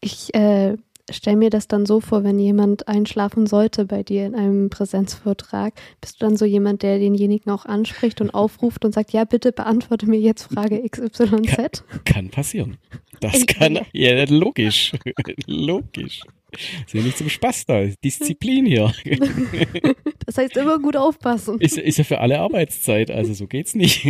Ich 0.00 0.32
äh, 0.34 0.76
stelle 1.12 1.36
mir 1.36 1.50
das 1.50 1.68
dann 1.68 1.86
so 1.86 2.00
vor, 2.00 2.24
wenn 2.24 2.38
jemand 2.38 2.88
einschlafen 2.88 3.46
sollte 3.46 3.84
bei 3.84 4.02
dir 4.02 4.26
in 4.26 4.34
einem 4.34 4.70
Präsenzvortrag, 4.70 5.74
bist 6.00 6.20
du 6.20 6.26
dann 6.26 6.36
so 6.36 6.44
jemand, 6.44 6.82
der 6.82 6.98
denjenigen 6.98 7.52
auch 7.52 7.66
anspricht 7.66 8.20
und 8.20 8.30
aufruft 8.30 8.84
und 8.84 8.92
sagt, 8.92 9.12
ja, 9.12 9.24
bitte 9.24 9.52
beantworte 9.52 10.06
mir 10.06 10.20
jetzt 10.20 10.52
Frage 10.52 10.82
XYZ? 10.88 11.84
Kann 12.04 12.30
passieren. 12.30 12.76
Das 13.20 13.46
kann, 13.46 13.78
ja, 13.92 14.24
logisch. 14.28 14.92
logisch. 15.46 16.22
Ist 16.52 16.94
ja 16.94 17.02
nicht 17.02 17.18
zum 17.18 17.28
Spaß 17.28 17.66
da. 17.66 17.84
Disziplin 18.04 18.66
hier. 18.66 18.92
Das 20.26 20.38
heißt, 20.38 20.56
immer 20.58 20.78
gut 20.78 20.96
aufpassen. 20.96 21.58
Ist, 21.58 21.76
ist 21.76 21.98
ja 21.98 22.04
für 22.04 22.20
alle 22.20 22.38
Arbeitszeit, 22.38 23.10
also 23.10 23.34
so 23.34 23.48
geht's 23.48 23.74
nicht. 23.74 24.06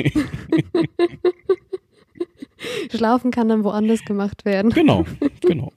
Schlafen 2.95 3.31
kann 3.31 3.49
dann 3.49 3.65
woanders 3.65 4.05
gemacht 4.05 4.45
werden. 4.45 4.71
genau, 4.71 5.07
genau. 5.41 5.73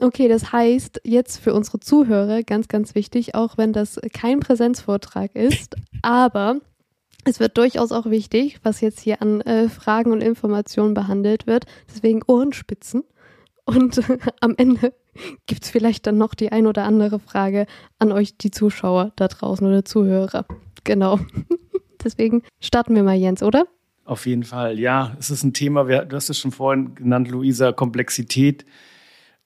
Okay, 0.00 0.28
das 0.28 0.52
heißt 0.52 1.02
jetzt 1.04 1.38
für 1.38 1.54
unsere 1.54 1.80
Zuhörer 1.80 2.42
ganz, 2.42 2.68
ganz 2.68 2.94
wichtig, 2.94 3.34
auch 3.34 3.56
wenn 3.56 3.72
das 3.72 4.00
kein 4.12 4.40
Präsenzvortrag 4.40 5.34
ist, 5.34 5.76
aber 6.02 6.60
es 7.24 7.38
wird 7.38 7.58
durchaus 7.58 7.92
auch 7.92 8.06
wichtig, 8.06 8.58
was 8.62 8.80
jetzt 8.80 9.00
hier 9.00 9.20
an 9.20 9.40
äh, 9.42 9.68
Fragen 9.68 10.12
und 10.12 10.22
Informationen 10.22 10.94
behandelt 10.94 11.46
wird. 11.46 11.66
Deswegen 11.88 12.22
Ohrenspitzen. 12.26 13.04
Und 13.64 14.00
am 14.40 14.54
Ende 14.56 14.94
gibt 15.46 15.64
es 15.64 15.70
vielleicht 15.70 16.06
dann 16.06 16.16
noch 16.16 16.34
die 16.34 16.50
ein 16.50 16.66
oder 16.66 16.84
andere 16.84 17.18
Frage 17.18 17.66
an 17.98 18.10
euch, 18.12 18.36
die 18.38 18.50
Zuschauer 18.50 19.12
da 19.16 19.28
draußen 19.28 19.66
oder 19.66 19.84
Zuhörer. 19.84 20.46
Genau. 20.84 21.20
Deswegen 22.04 22.42
starten 22.58 22.94
wir 22.94 23.02
mal, 23.02 23.16
Jens, 23.16 23.42
oder? 23.42 23.66
Auf 24.06 24.26
jeden 24.26 24.44
Fall, 24.44 24.78
ja. 24.78 25.14
Es 25.18 25.30
ist 25.30 25.44
ein 25.44 25.52
Thema, 25.52 25.84
du 25.84 26.16
hast 26.16 26.30
es 26.30 26.38
schon 26.38 26.52
vorhin 26.52 26.94
genannt, 26.94 27.28
Luisa, 27.28 27.72
Komplexität. 27.72 28.64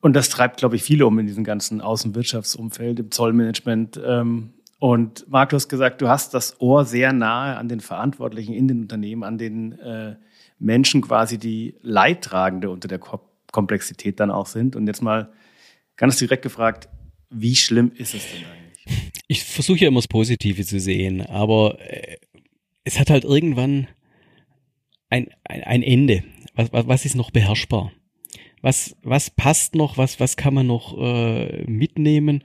Und 0.05 0.13
das 0.13 0.29
treibt, 0.29 0.59
glaube 0.59 0.77
ich, 0.77 0.83
viele 0.83 1.07
um 1.07 1.19
in 1.19 1.27
diesem 1.27 1.45
ganzen 1.45 1.81
Außenwirtschaftsumfeld, 1.81 3.01
im 3.01 3.11
Zollmanagement. 3.11 3.99
Ähm, 4.05 4.53
Und 4.79 5.25
hast 5.33 5.71
gesagt, 5.71 6.03
du 6.03 6.09
hast 6.09 6.35
das 6.35 6.61
Ohr 6.61 6.85
sehr 6.85 7.15
nahe 7.15 7.57
an 7.57 7.71
den 7.71 7.81
Verantwortlichen 7.81 8.53
in 8.53 8.69
den 8.69 8.83
Unternehmen, 8.83 9.25
an 9.25 9.39
den 9.39 9.73
äh, 9.79 10.17
Menschen 10.59 11.01
quasi, 11.01 11.39
die 11.39 11.77
Leidtragende 11.81 12.69
unter 12.69 12.87
der 12.87 12.99
Ko 12.99 13.19
Komplexität 13.51 14.21
dann 14.21 14.31
auch 14.31 14.47
sind. 14.47 14.77
Und 14.77 14.87
jetzt 14.87 15.01
mal 15.01 15.33
ganz 15.97 16.19
direkt 16.19 16.43
gefragt, 16.43 16.91
wie 17.31 17.57
schlimm 17.57 17.91
ist 17.97 18.13
es 18.13 18.27
denn 18.31 18.45
eigentlich? 18.45 19.15
Ich 19.27 19.43
versuche 19.43 19.79
ja 19.79 19.89
immer 19.89 20.01
das 20.01 20.09
Positive 20.09 20.67
zu 20.67 20.81
sehen, 20.81 21.23
aber 21.23 21.79
äh, 21.81 22.19
es 22.85 23.01
hat 23.01 23.09
halt 23.09 23.25
irgendwann 23.25 23.89
ein, 25.09 25.29
ein, 25.45 25.63
ein 25.63 25.83
Ende. 25.83 26.25
Was, 26.57 26.69
was 26.73 27.05
ist 27.07 27.17
noch 27.17 27.31
beherrschbar? 27.31 27.91
Was, 28.65 28.97
was 29.03 29.29
passt 29.31 29.75
noch, 29.75 29.99
was, 29.99 30.21
was 30.21 30.39
kann 30.39 30.55
man 30.55 30.67
noch 30.67 30.97
äh, 30.99 31.65
mitnehmen. 31.67 32.45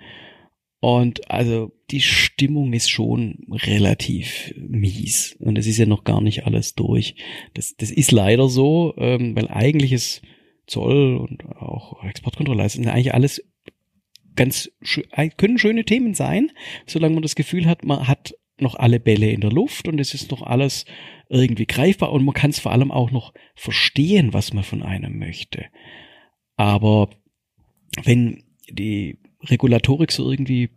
Und 0.82 1.32
also 1.32 1.72
die 1.92 2.02
Stimmung 2.02 2.74
ist 2.74 2.90
schon 2.90 3.46
relativ 3.50 4.54
mies. 4.58 5.38
Und 5.40 5.58
es 5.58 5.66
ist 5.66 5.78
ja 5.78 5.86
noch 5.86 6.04
gar 6.04 6.20
nicht 6.20 6.46
alles 6.46 6.76
durch. 6.76 7.16
Das, 7.54 7.74
das 7.78 7.90
ist 7.90 8.12
leider 8.12 8.50
so, 8.50 8.94
ähm, 8.98 9.34
weil 9.38 9.48
eigentlich 9.48 9.94
ist 9.94 10.22
Zoll 10.68 11.16
und 11.16 11.46
auch 11.56 12.04
Exportkontrolle, 12.04 12.64
das 12.64 12.74
sind 12.74 12.88
eigentlich 12.88 13.14
alles 13.14 13.42
ganz, 14.36 14.70
können 15.38 15.58
schöne 15.58 15.86
Themen 15.86 16.14
sein, 16.14 16.52
solange 16.86 17.14
man 17.16 17.24
das 17.24 17.36
Gefühl 17.36 17.66
hat, 17.66 17.86
man 17.86 18.10
hat 18.10 18.36
noch 18.60 18.76
alle 18.76 19.00
Bälle 19.00 19.32
in 19.32 19.40
der 19.40 19.52
Luft 19.52 19.88
und 19.88 20.00
es 20.00 20.14
ist 20.14 20.32
noch 20.32 20.42
alles 20.42 20.86
irgendwie 21.30 21.66
greifbar 21.66 22.12
und 22.12 22.26
man 22.26 22.36
kann 22.36 22.50
es 22.50 22.60
vor 22.60 22.74
allem 22.74 22.92
auch 22.92 23.10
noch 23.10 23.34
verstehen, 23.56 24.34
was 24.34 24.54
man 24.54 24.66
von 24.66 24.84
einem 24.84 25.18
möchte. 25.18 25.66
Aber 26.60 27.08
wenn 28.04 28.44
die 28.70 29.18
Regulatorik 29.44 30.12
so 30.12 30.30
irgendwie 30.30 30.70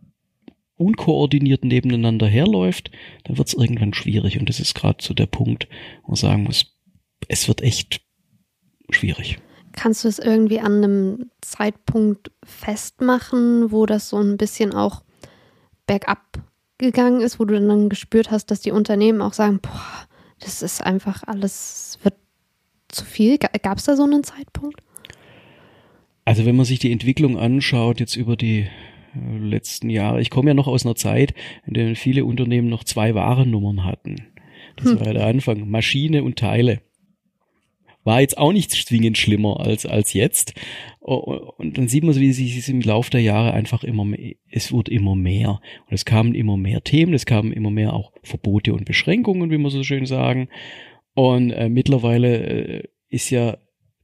unkoordiniert 0.77 1.65
nebeneinander 1.65 2.25
herläuft, 2.25 2.89
dann 3.25 3.37
wird 3.37 3.49
es 3.49 3.53
irgendwann 3.53 3.93
schwierig. 3.93 4.39
Und 4.39 4.47
das 4.47 4.61
ist 4.61 4.75
gerade 4.75 5.03
so 5.03 5.13
der 5.13 5.25
Punkt, 5.25 5.67
wo 6.03 6.11
man 6.11 6.15
sagen 6.15 6.43
muss, 6.43 6.73
es 7.27 7.49
wird 7.49 7.61
echt 7.61 7.99
schwierig. 8.91 9.39
Kannst 9.73 10.05
du 10.05 10.07
es 10.07 10.19
irgendwie 10.19 10.61
an 10.61 10.77
einem 10.77 11.31
Zeitpunkt 11.41 12.31
festmachen, 12.45 13.73
wo 13.73 13.85
das 13.85 14.07
so 14.07 14.21
ein 14.21 14.37
bisschen 14.37 14.73
auch 14.73 15.03
bergab 15.85 16.41
gegangen 16.77 17.19
ist, 17.19 17.41
wo 17.41 17.45
du 17.45 17.59
dann 17.59 17.89
gespürt 17.89 18.31
hast, 18.31 18.51
dass 18.51 18.61
die 18.61 18.71
Unternehmen 18.71 19.21
auch 19.21 19.33
sagen, 19.33 19.59
boah, 19.59 20.07
das 20.39 20.61
ist 20.61 20.81
einfach 20.81 21.23
alles, 21.27 21.99
wird 22.03 22.15
zu 22.87 23.03
viel. 23.03 23.37
Gab 23.37 23.79
es 23.79 23.83
da 23.83 23.97
so 23.97 24.03
einen 24.03 24.23
Zeitpunkt? 24.23 24.81
Also 26.25 26.45
wenn 26.45 26.55
man 26.55 26.65
sich 26.65 26.79
die 26.79 26.91
Entwicklung 26.91 27.37
anschaut, 27.37 27.99
jetzt 27.99 28.15
über 28.15 28.35
die 28.35 28.67
äh, 29.15 29.37
letzten 29.37 29.89
Jahre, 29.89 30.21
ich 30.21 30.29
komme 30.29 30.51
ja 30.51 30.53
noch 30.53 30.67
aus 30.67 30.85
einer 30.85 30.95
Zeit, 30.95 31.33
in 31.65 31.73
der 31.73 31.95
viele 31.95 32.25
Unternehmen 32.25 32.69
noch 32.69 32.83
zwei 32.83 33.13
Warennummern 33.13 33.83
hatten. 33.83 34.27
Das 34.77 34.91
hm. 34.91 34.99
war 34.99 35.07
ja 35.07 35.13
der 35.13 35.27
Anfang, 35.27 35.69
Maschine 35.69 36.23
und 36.23 36.37
Teile. 36.37 36.81
War 38.05 38.19
jetzt 38.19 38.37
auch 38.37 38.51
nicht 38.51 38.71
zwingend 38.71 39.17
schlimmer 39.17 39.61
als, 39.61 39.85
als 39.85 40.11
jetzt. 40.11 40.53
Und 40.99 41.77
dann 41.77 41.87
sieht 41.87 42.03
man, 42.03 42.15
wie 42.15 42.33
sich 42.33 42.57
es 42.57 42.67
im 42.67 42.81
Laufe 42.81 43.11
der 43.11 43.21
Jahre 43.21 43.53
einfach 43.53 43.85
immer 43.85 44.03
mehr, 44.03 44.35
es 44.51 44.73
wird 44.73 44.89
immer 44.89 45.15
mehr. 45.15 45.61
Und 45.87 45.93
es 45.93 46.03
kamen 46.03 46.35
immer 46.35 46.57
mehr 46.57 46.83
Themen, 46.83 47.13
es 47.13 47.25
kamen 47.25 47.53
immer 47.53 47.71
mehr 47.71 47.93
auch 47.93 48.11
Verbote 48.21 48.73
und 48.73 48.83
Beschränkungen, 48.83 49.51
wie 49.51 49.57
man 49.57 49.71
so 49.71 49.83
schön 49.83 50.05
sagen. 50.05 50.49
Und 51.13 51.51
äh, 51.51 51.69
mittlerweile 51.69 52.37
äh, 52.37 52.83
ist 53.07 53.29
ja 53.29 53.57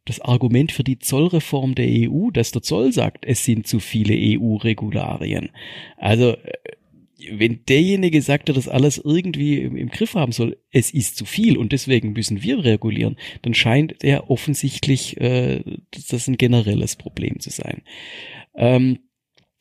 das 0.06 0.22
Argument 0.22 0.72
für 0.72 0.84
die 0.84 1.00
Zollreform 1.00 1.76
der 1.76 1.88
EU, 1.88 2.32
dass 2.32 2.52
der 2.52 2.62
Zoll 2.62 2.92
sagt, 2.92 3.26
es 3.26 3.46
sind 3.46 3.68
zu 3.68 3.80
viele 3.80 4.14
EU-Regularien. 4.16 5.50
Also 5.98 6.32
äh, 6.32 6.54
wenn 7.32 7.66
derjenige 7.66 8.22
sagt, 8.22 8.48
der 8.48 8.56
das 8.56 8.68
alles 8.68 8.98
irgendwie 8.98 9.60
im, 9.62 9.90
Griff 9.90 10.16
haben 10.16 10.32
soll, 10.32 10.58
es 10.72 10.92
ist 10.92 11.18
zu 11.18 11.26
viel 11.26 11.58
und 11.58 11.74
deswegen 11.74 12.14
müssen 12.14 12.42
wir 12.44 12.64
regulieren, 12.64 13.18
dann 13.42 13.54
scheint 13.54 14.04
er 14.04 14.30
offensichtlich, 14.30 15.20
äh, 15.20 15.62
das 16.10 16.28
ein 16.28 16.38
generelles 16.38 16.96
Problem 16.96 17.40
zu 17.40 17.50
sein. 17.50 17.82
Ähm, 18.56 19.00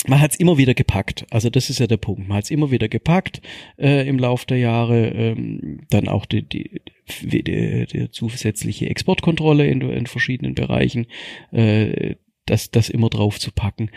man 0.06 0.20
hat 0.20 0.32
es 0.32 0.36
immer 0.38 0.58
wieder 0.58 0.74
gepackt. 0.74 1.26
Also 1.30 1.50
das 1.50 1.70
ist 1.70 1.80
ja 1.80 1.86
der 1.86 1.96
Punkt. 1.96 2.28
Man 2.28 2.38
hat 2.38 2.44
es 2.44 2.50
immer 2.50 2.70
wieder 2.70 2.88
gepackt 2.88 3.42
äh, 3.78 4.08
im 4.08 4.18
Laufe 4.18 4.46
der 4.46 4.58
Jahre. 4.58 5.08
Ähm, 5.08 5.80
dann 5.90 6.08
auch 6.08 6.24
die, 6.24 6.42
die, 6.42 6.80
die, 7.22 7.42
die 7.42 8.10
zusätzliche 8.10 8.88
Exportkontrolle 8.88 9.66
in, 9.66 9.80
in 9.80 10.06
verschiedenen 10.06 10.54
Bereichen. 10.54 11.06
Äh, 11.50 12.14
das, 12.46 12.70
das 12.70 12.88
immer 12.88 13.10
drauf 13.10 13.40
zu 13.40 13.50
packen. 13.50 13.90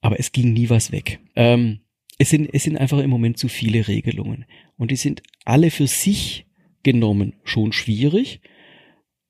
Aber 0.00 0.18
es 0.18 0.32
ging 0.32 0.52
nie 0.52 0.70
was 0.70 0.92
weg. 0.92 1.20
Ähm, 1.36 1.80
es 2.18 2.30
sind, 2.30 2.48
es 2.52 2.64
sind 2.64 2.76
einfach 2.76 2.98
im 2.98 3.10
Moment 3.10 3.38
zu 3.38 3.48
viele 3.48 3.86
Regelungen. 3.86 4.44
Und 4.76 4.90
die 4.90 4.96
sind 4.96 5.22
alle 5.44 5.70
für 5.70 5.86
sich 5.86 6.46
genommen 6.82 7.34
schon 7.44 7.72
schwierig. 7.72 8.40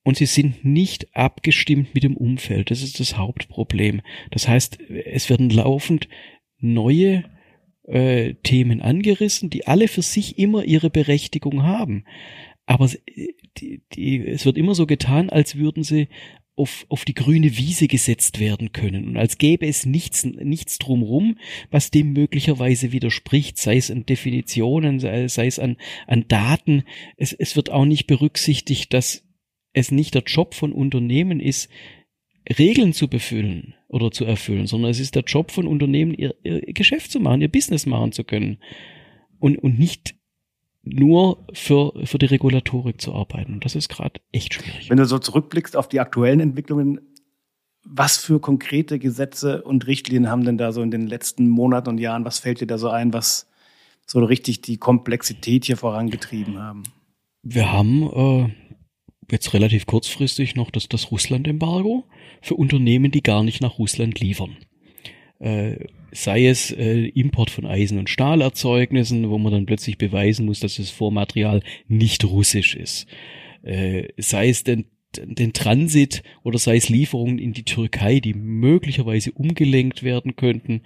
Und 0.05 0.19
sie 0.19 0.27
sind 0.27 0.65
nicht 0.65 1.17
abgestimmt 1.17 1.95
mit 1.95 2.05
dem 2.05 2.17
Umfeld. 2.17 2.71
Das 2.71 2.83
ist 2.83 3.01
das 3.01 3.17
Hauptproblem. 3.17 4.03
Das 4.31 4.47
heißt, 4.47 4.79
es 5.07 5.31
werden 5.31 5.49
laufend 5.49 6.09
neue 6.59 7.25
äh, 7.85 8.35
Themen 8.43 8.81
angerissen, 8.83 9.51
die 9.51 9.67
alle 9.67 9.89
für 9.89 10.03
sich 10.03 10.39
immer 10.39 10.65
ihre 10.65 10.91
Berechtigung 10.91 11.63
haben. 11.63 12.05
Aber 12.67 12.91
die, 13.59 13.83
die, 13.93 14.27
es 14.27 14.45
wird 14.45 14.59
immer 14.59 14.75
so 14.75 14.87
getan, 14.87 15.31
als 15.31 15.57
würden 15.57 15.83
sie 15.83 16.09
auf, 16.57 16.87
auf 16.89 17.05
die 17.05 17.15
grüne 17.15 17.57
Wiese 17.57 17.89
gesetzt 17.89 18.39
werden 18.39 18.73
können 18.73 19.09
und 19.09 19.17
als 19.17 19.39
gäbe 19.39 19.67
es 19.67 19.87
nichts, 19.87 20.25
nichts 20.25 20.79
drumrum, 20.79 21.39
was 21.71 21.91
dem 21.91 22.13
möglicherweise 22.13 22.93
widerspricht, 22.93 23.59
sei 23.59 23.77
es 23.77 23.91
an 23.91 24.07
Definitionen, 24.07 25.01
sei, 25.01 25.27
sei 25.27 25.47
es 25.47 25.59
an, 25.59 25.77
an 26.07 26.27
Daten. 26.29 26.85
Es, 27.17 27.33
es 27.33 27.57
wird 27.57 27.71
auch 27.71 27.85
nicht 27.85 28.07
berücksichtigt, 28.07 28.93
dass 28.95 29.25
es 29.75 29.91
nicht 29.91 30.15
der 30.15 30.23
Job 30.23 30.55
von 30.55 30.73
Unternehmen 30.73 31.41
ist, 31.41 31.69
Regeln 32.59 32.93
zu 32.93 33.09
befüllen 33.09 33.75
oder 33.89 34.11
zu 34.11 34.25
erfüllen, 34.25 34.67
sondern 34.67 34.91
es 34.91 35.01
ist 35.01 35.15
der 35.15 35.25
Job 35.25 35.51
von 35.51 35.67
Unternehmen, 35.67 36.15
ihr, 36.15 36.35
ihr 36.43 36.61
Geschäft 36.73 37.11
zu 37.11 37.21
machen, 37.21 37.43
ihr 37.43 37.51
Business 37.51 37.87
machen 37.87 38.13
zu 38.13 38.25
können 38.25 38.59
und, 39.39 39.59
und 39.59 39.79
nicht 39.79 40.15
nur 40.83 41.47
für, 41.53 41.93
für 42.05 42.19
die 42.19 42.27
Regulatorik 42.27 43.01
zu 43.01 43.15
arbeiten. 43.15 43.55
Und 43.55 43.65
das 43.65 43.75
ist 43.75 43.89
gerade 43.89 44.21
echt 44.33 44.55
schwierig. 44.55 44.91
Wenn 44.91 44.99
du 44.99 45.07
so 45.07 45.19
zurückblickst 45.19 45.77
auf 45.77 45.89
die 45.89 46.01
aktuellen 46.01 46.41
Entwicklungen, 46.41 47.01
was 47.85 48.17
für 48.17 48.41
konkrete 48.41 48.99
Gesetze 48.99 49.63
und 49.63 49.87
Richtlinien 49.87 50.31
haben 50.31 50.45
denn 50.45 50.59
da 50.59 50.73
so 50.73 50.83
in 50.83 50.91
den 50.91 51.07
letzten 51.07 51.49
Monaten 51.49 51.91
und 51.91 51.99
Jahren, 51.99 52.25
was 52.25 52.39
fällt 52.39 52.61
dir 52.61 52.67
da 52.67 52.79
so 52.79 52.91
ein, 52.91 53.13
was 53.13 53.49
so 54.07 54.23
richtig 54.23 54.61
die 54.61 54.77
Komplexität 54.77 55.65
hier 55.65 55.77
vorangetrieben 55.77 56.59
haben? 56.59 56.83
Wir 57.43 57.71
haben 57.71 58.03
äh, 58.03 58.49
jetzt 59.31 59.55
relativ 59.55 59.87
kurzfristig 59.87 60.55
noch 60.55 60.71
das, 60.71 60.89
das 60.89 61.11
Russland-Embargo 61.11 62.05
für 62.43 62.55
Unternehmen, 62.55 63.11
die 63.11 63.23
gar 63.23 63.43
nicht 63.43 63.61
nach 63.61 63.79
Russland 63.79 64.21
liefern. 64.21 64.57
Äh, 65.39 65.87
sei 66.13 66.47
es 66.47 66.71
äh, 66.71 67.07
Import 67.09 67.51
von 67.51 67.67
Eisen- 67.67 67.99
und 67.99 68.09
Stahlerzeugnissen, 68.09 69.29
wo 69.31 69.39
man 69.39 69.53
dann 69.53 69.67
plötzlich 69.67 69.99
beweisen 69.99 70.47
muss, 70.47 70.61
dass 70.61 70.77
das 70.77 70.91
Vormaterial 70.91 71.61
nicht 71.89 72.25
russisch 72.25 72.77
ist. 72.77 73.07
Äh, 73.63 74.09
sei 74.17 74.49
es 74.49 74.63
den, 74.63 74.87
den 75.17 75.53
Transit 75.53 76.23
oder 76.45 76.59
sei 76.59 76.77
es 76.77 76.89
Lieferungen 76.89 77.39
in 77.39 77.53
die 77.53 77.65
Türkei, 77.65 78.21
die 78.21 78.35
möglicherweise 78.35 79.33
umgelenkt 79.33 80.03
werden 80.03 80.37
könnten. 80.37 80.83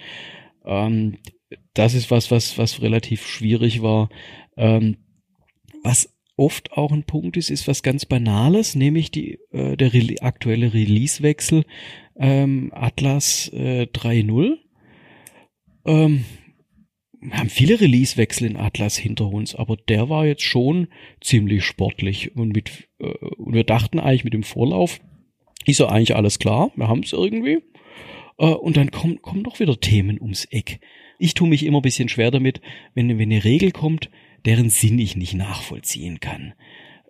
Ähm, 0.65 1.19
das 1.75 1.95
ist 1.95 2.11
was, 2.11 2.31
was, 2.31 2.59
was 2.59 2.83
relativ 2.83 3.27
schwierig 3.27 3.83
war. 3.83 4.09
Ähm, 4.57 4.97
was 5.83 6.15
oft 6.39 6.73
auch 6.73 6.93
ein 6.93 7.05
Punkt 7.05 7.37
ist, 7.37 7.51
ist 7.51 7.69
was 7.69 7.83
ganz 7.83 8.07
Banales, 8.07 8.75
nämlich 8.75 9.11
die, 9.11 9.39
äh, 9.53 9.77
der 9.77 9.93
Re 9.93 10.17
aktuelle 10.21 10.73
Releasewechsel 10.73 11.65
ähm, 12.17 12.73
Atlas 12.75 13.51
äh, 13.53 13.87
3.0 13.93 14.59
ähm, 15.87 16.25
wir 17.21 17.37
haben 17.37 17.49
viele 17.49 17.81
Releasewechsel 17.81 18.47
in 18.47 18.57
Atlas 18.57 18.97
hinter 18.97 19.27
uns, 19.27 19.55
aber 19.55 19.77
der 19.77 20.09
war 20.09 20.27
jetzt 20.27 20.43
schon 20.43 20.89
ziemlich 21.21 21.65
sportlich 21.65 22.37
und 22.37 22.55
mit 22.55 22.89
äh, 23.01 23.07
und 23.07 23.55
wir 23.55 23.65
dachten 23.65 23.99
eigentlich 23.99 24.25
mit 24.25 24.35
dem 24.35 24.45
Vorlauf 24.45 25.01
ist 25.67 25.81
ja 25.81 25.89
eigentlich 25.89 26.15
alles 26.15 26.39
klar, 26.39 26.71
wir 26.77 26.89
haben 26.89 27.03
es 27.03 27.13
irgendwie 27.13 27.59
äh, 28.39 28.47
und 28.47 28.77
dann 28.77 28.91
kommen 28.91 29.21
kommen 29.21 29.43
doch 29.43 29.59
wieder 29.59 29.81
Themen 29.81 30.21
ums 30.21 30.45
Eck. 30.45 30.81
Ich 31.19 31.35
tue 31.35 31.49
mich 31.49 31.65
immer 31.65 31.81
ein 31.81 31.83
bisschen 31.83 32.09
schwer 32.09 32.31
damit, 32.31 32.61
wenn 32.95 33.19
wenn 33.19 33.33
eine 33.33 33.45
Regel 33.45 33.73
kommt, 33.73 34.11
deren 34.47 34.71
Sinn 34.71 34.99
ich 34.99 35.17
nicht 35.17 35.35
nachvollziehen 35.35 36.21
kann. 36.21 36.55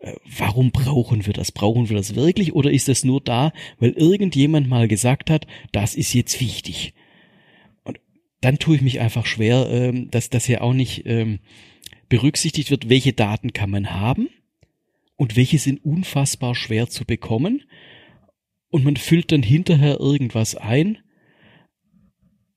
Äh, 0.01 0.14
warum 0.38 0.71
brauchen 0.71 1.27
wir 1.27 1.33
das? 1.33 1.53
Brauchen 1.53 1.88
wir 1.88 1.97
das 1.97 2.14
wirklich 2.14 2.55
oder 2.55 2.71
ist 2.71 2.88
das 2.88 3.05
nur 3.05 3.21
da, 3.21 3.53
weil 3.79 3.91
irgendjemand 3.91 4.69
mal 4.69 4.88
gesagt 4.88 5.31
hat, 5.31 5.47
das 5.73 5.95
ist 5.95 6.14
jetzt 6.14 6.41
wichtig? 6.41 6.95
dann 8.41 8.59
tue 8.59 8.77
ich 8.77 8.83
mich 8.83 9.01
einfach 9.01 9.27
schwer, 9.27 9.69
ähm, 9.71 10.11
dass 10.11 10.31
das 10.31 10.47
ja 10.47 10.61
auch 10.61 10.73
nicht 10.73 11.03
ähm, 11.07 11.41
berücksichtigt 12.09 12.71
wird, 12.71 12.88
welche 12.88 13.12
Daten 13.12 13.53
kann 13.53 13.71
man 13.71 13.95
haben 13.95 14.29
und 15.17 15.37
welche 15.37 15.59
sind 15.59 15.85
unfassbar 15.85 16.55
schwer 16.55 16.88
zu 16.88 17.05
bekommen. 17.05 17.64
Und 18.71 18.85
man 18.85 18.97
füllt 18.97 19.33
dann 19.33 19.43
hinterher 19.43 19.99
irgendwas 19.99 20.55
ein, 20.55 20.99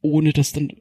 ohne 0.01 0.33
dass 0.33 0.51
dann, 0.51 0.73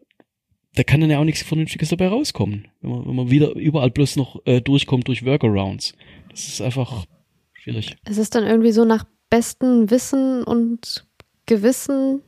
da 0.75 0.83
kann 0.85 1.01
dann 1.01 1.11
ja 1.11 1.19
auch 1.19 1.25
nichts 1.25 1.43
Vernünftiges 1.43 1.89
dabei 1.89 2.09
rauskommen, 2.09 2.69
wenn 2.81 2.91
man, 2.91 3.07
wenn 3.07 3.15
man 3.15 3.31
wieder 3.31 3.55
überall 3.55 3.91
bloß 3.91 4.17
noch 4.17 4.41
äh, 4.47 4.61
durchkommt 4.61 5.09
durch 5.09 5.25
Workarounds. 5.25 5.95
Das 6.31 6.47
ist 6.47 6.61
einfach 6.61 7.07
schwierig. 7.55 7.97
Es 8.05 8.19
ist 8.19 8.35
dann 8.35 8.45
irgendwie 8.45 8.73
so 8.73 8.85
nach 8.85 9.05
bestem 9.31 9.91
Wissen 9.91 10.45
und 10.45 11.07
Gewissen 11.47 12.23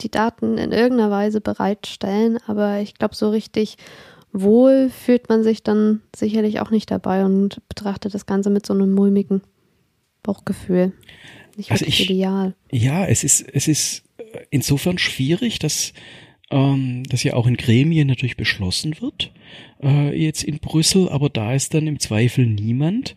die 0.00 0.10
Daten 0.10 0.58
in 0.58 0.72
irgendeiner 0.72 1.10
Weise 1.10 1.40
bereitstellen, 1.40 2.38
aber 2.46 2.80
ich 2.80 2.94
glaube, 2.94 3.14
so 3.14 3.30
richtig 3.30 3.76
wohl 4.32 4.90
fühlt 4.90 5.28
man 5.28 5.42
sich 5.42 5.62
dann 5.62 6.00
sicherlich 6.14 6.60
auch 6.60 6.70
nicht 6.70 6.90
dabei 6.90 7.24
und 7.24 7.60
betrachtet 7.68 8.14
das 8.14 8.26
Ganze 8.26 8.50
mit 8.50 8.64
so 8.64 8.72
einem 8.72 8.92
mulmigen 8.92 9.42
Bauchgefühl. 10.22 10.92
nicht 11.56 11.70
also 11.70 11.84
ich, 11.84 12.08
ideal. 12.08 12.54
Ja, 12.70 13.04
es 13.04 13.24
ist, 13.24 13.42
es 13.52 13.68
ist 13.68 14.04
insofern 14.50 14.98
schwierig, 14.98 15.58
dass 15.58 15.92
ähm, 16.52 17.02
das 17.08 17.24
ja 17.24 17.34
auch 17.34 17.46
in 17.46 17.56
Gremien 17.56 18.06
natürlich 18.06 18.36
beschlossen 18.36 19.00
wird, 19.00 19.32
äh, 19.82 20.16
jetzt 20.16 20.44
in 20.44 20.58
Brüssel, 20.58 21.08
aber 21.08 21.28
da 21.28 21.54
ist 21.54 21.74
dann 21.74 21.86
im 21.86 21.98
Zweifel 21.98 22.46
niemand, 22.46 23.16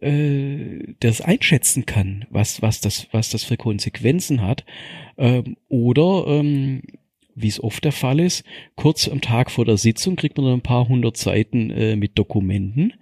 äh, 0.00 0.94
der 1.02 1.10
es 1.10 1.20
einschätzen 1.20 1.84
kann, 1.84 2.24
was, 2.30 2.62
was, 2.62 2.80
das, 2.80 3.08
was 3.12 3.30
das 3.30 3.44
für 3.44 3.56
Konsequenzen 3.56 4.42
hat. 4.42 4.64
Ähm, 5.18 5.56
oder 5.68 6.26
ähm, 6.28 6.82
wie 7.34 7.48
es 7.48 7.62
oft 7.62 7.84
der 7.84 7.92
Fall 7.92 8.20
ist, 8.20 8.44
kurz 8.76 9.08
am 9.08 9.20
Tag 9.20 9.50
vor 9.50 9.64
der 9.64 9.76
Sitzung 9.76 10.16
kriegt 10.16 10.36
man 10.36 10.46
dann 10.46 10.58
ein 10.58 10.62
paar 10.62 10.88
hundert 10.88 11.16
Seiten 11.16 11.70
äh, 11.70 11.96
mit 11.96 12.18
Dokumenten. 12.18 12.94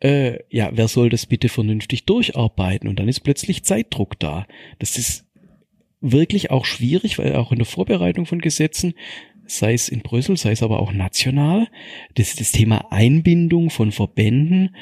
Äh, 0.00 0.40
ja, 0.50 0.70
wer 0.74 0.88
soll 0.88 1.08
das 1.08 1.26
bitte 1.26 1.48
vernünftig 1.48 2.04
durcharbeiten? 2.04 2.88
Und 2.88 2.98
dann 2.98 3.08
ist 3.08 3.20
plötzlich 3.20 3.64
Zeitdruck 3.64 4.18
da. 4.18 4.46
Das 4.78 4.98
ist 4.98 5.23
wirklich 6.04 6.50
auch 6.50 6.64
schwierig, 6.64 7.18
weil 7.18 7.34
auch 7.34 7.50
in 7.50 7.58
der 7.58 7.66
Vorbereitung 7.66 8.26
von 8.26 8.40
Gesetzen, 8.40 8.94
sei 9.46 9.72
es 9.72 9.88
in 9.88 10.00
Brüssel, 10.00 10.36
sei 10.36 10.52
es 10.52 10.62
aber 10.62 10.80
auch 10.80 10.92
national, 10.92 11.68
das, 12.14 12.36
das 12.36 12.52
Thema 12.52 12.92
Einbindung 12.92 13.70
von 13.70 13.90
Verbänden, 13.90 14.76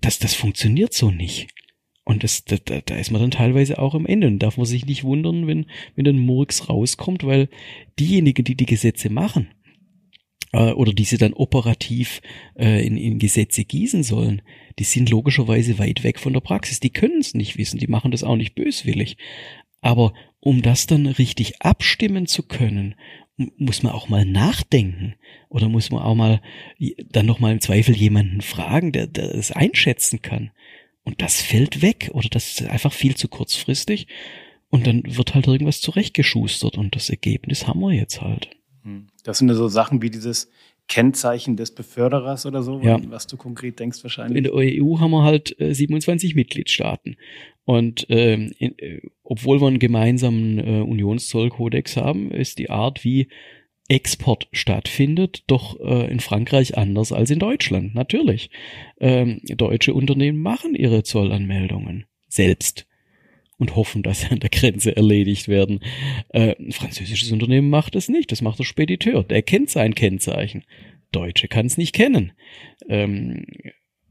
das, 0.00 0.18
das 0.18 0.34
funktioniert 0.34 0.92
so 0.92 1.10
nicht. 1.10 1.48
Und 2.04 2.22
das, 2.22 2.44
da, 2.44 2.56
da 2.58 2.96
ist 2.96 3.10
man 3.10 3.20
dann 3.20 3.30
teilweise 3.30 3.78
auch 3.78 3.94
am 3.94 4.06
Ende. 4.06 4.26
Und 4.26 4.38
darf 4.38 4.56
man 4.56 4.66
sich 4.66 4.84
nicht 4.84 5.04
wundern, 5.04 5.46
wenn, 5.46 5.66
wenn 5.94 6.04
dann 6.04 6.18
Murks 6.18 6.68
rauskommt, 6.68 7.24
weil 7.24 7.48
diejenigen, 7.98 8.44
die 8.44 8.56
die 8.56 8.66
Gesetze 8.66 9.08
machen, 9.08 9.48
äh, 10.52 10.72
oder 10.72 10.92
die 10.92 11.04
sie 11.04 11.18
dann 11.18 11.32
operativ 11.32 12.20
äh, 12.58 12.86
in, 12.86 12.96
in 12.96 13.18
Gesetze 13.18 13.64
gießen 13.64 14.02
sollen, 14.02 14.42
die 14.78 14.84
sind 14.84 15.10
logischerweise 15.10 15.78
weit 15.78 16.04
weg 16.04 16.20
von 16.20 16.32
der 16.32 16.40
Praxis. 16.40 16.78
Die 16.80 16.90
können 16.90 17.20
es 17.20 17.34
nicht 17.34 17.56
wissen, 17.56 17.78
die 17.78 17.88
machen 17.88 18.10
das 18.10 18.22
auch 18.22 18.36
nicht 18.36 18.54
böswillig. 18.54 19.16
Aber 19.84 20.14
um 20.40 20.62
das 20.62 20.86
dann 20.86 21.04
richtig 21.04 21.60
abstimmen 21.60 22.26
zu 22.26 22.42
können, 22.42 22.94
muss 23.36 23.82
man 23.82 23.92
auch 23.92 24.08
mal 24.08 24.24
nachdenken 24.24 25.14
oder 25.50 25.68
muss 25.68 25.90
man 25.90 26.02
auch 26.02 26.14
mal 26.14 26.40
dann 27.10 27.26
noch 27.26 27.38
mal 27.38 27.52
im 27.52 27.60
Zweifel 27.60 27.94
jemanden 27.94 28.40
fragen, 28.40 28.92
der, 28.92 29.08
der 29.08 29.34
es 29.34 29.52
einschätzen 29.52 30.22
kann. 30.22 30.52
Und 31.02 31.20
das 31.20 31.42
fällt 31.42 31.82
weg 31.82 32.10
oder 32.14 32.30
das 32.30 32.52
ist 32.52 32.62
einfach 32.66 32.94
viel 32.94 33.14
zu 33.14 33.28
kurzfristig. 33.28 34.06
Und 34.70 34.86
dann 34.86 35.02
wird 35.04 35.34
halt 35.34 35.48
irgendwas 35.48 35.82
zurechtgeschustert 35.82 36.78
und 36.78 36.96
das 36.96 37.10
Ergebnis 37.10 37.66
haben 37.66 37.80
wir 37.80 37.92
jetzt 37.92 38.22
halt. 38.22 38.48
Hm. 38.84 39.08
Das 39.22 39.38
sind 39.38 39.52
so 39.52 39.68
Sachen 39.68 40.00
wie 40.00 40.08
dieses 40.08 40.48
Kennzeichen 40.88 41.56
des 41.56 41.74
Beförderers 41.74 42.46
oder 42.46 42.62
so, 42.62 42.80
ja. 42.80 42.98
was 43.08 43.26
du 43.26 43.36
konkret 43.36 43.80
denkst 43.80 44.02
wahrscheinlich. 44.02 44.38
In 44.38 44.44
der 44.44 44.54
EU 44.54 44.98
haben 44.98 45.10
wir 45.10 45.24
halt 45.24 45.58
äh, 45.60 45.74
27 45.74 46.34
Mitgliedstaaten. 46.34 47.16
Und 47.64 48.06
ähm, 48.10 48.52
in, 48.58 48.78
äh, 48.78 49.00
obwohl 49.22 49.60
wir 49.60 49.68
einen 49.68 49.78
gemeinsamen 49.78 50.58
äh, 50.58 50.80
Unionszollkodex 50.80 51.96
haben, 51.96 52.30
ist 52.30 52.58
die 52.58 52.70
Art, 52.70 53.04
wie 53.04 53.28
Export 53.88 54.48
stattfindet, 54.52 55.44
doch 55.46 55.78
äh, 55.80 56.10
in 56.10 56.20
Frankreich 56.20 56.76
anders 56.76 57.12
als 57.12 57.30
in 57.30 57.38
Deutschland. 57.38 57.94
Natürlich. 57.94 58.50
Ähm, 58.98 59.40
deutsche 59.44 59.94
Unternehmen 59.94 60.40
machen 60.40 60.74
ihre 60.74 61.02
Zollanmeldungen 61.02 62.06
selbst 62.28 62.86
und 63.58 63.76
hoffen, 63.76 64.02
dass 64.02 64.22
sie 64.22 64.28
an 64.28 64.40
der 64.40 64.50
Grenze 64.50 64.96
erledigt 64.96 65.48
werden. 65.48 65.80
Äh, 66.30 66.56
ein 66.58 66.72
französisches 66.72 67.30
Unternehmen 67.30 67.70
macht 67.70 67.94
es 67.94 68.08
nicht. 68.08 68.32
Das 68.32 68.42
macht 68.42 68.58
der 68.58 68.64
Spediteur. 68.64 69.22
Der 69.22 69.42
kennt 69.42 69.70
sein 69.70 69.94
Kennzeichen. 69.94 70.64
Deutsche 71.12 71.48
kann 71.48 71.66
es 71.66 71.76
nicht 71.76 71.94
kennen. 71.94 72.32
Ähm, 72.88 73.46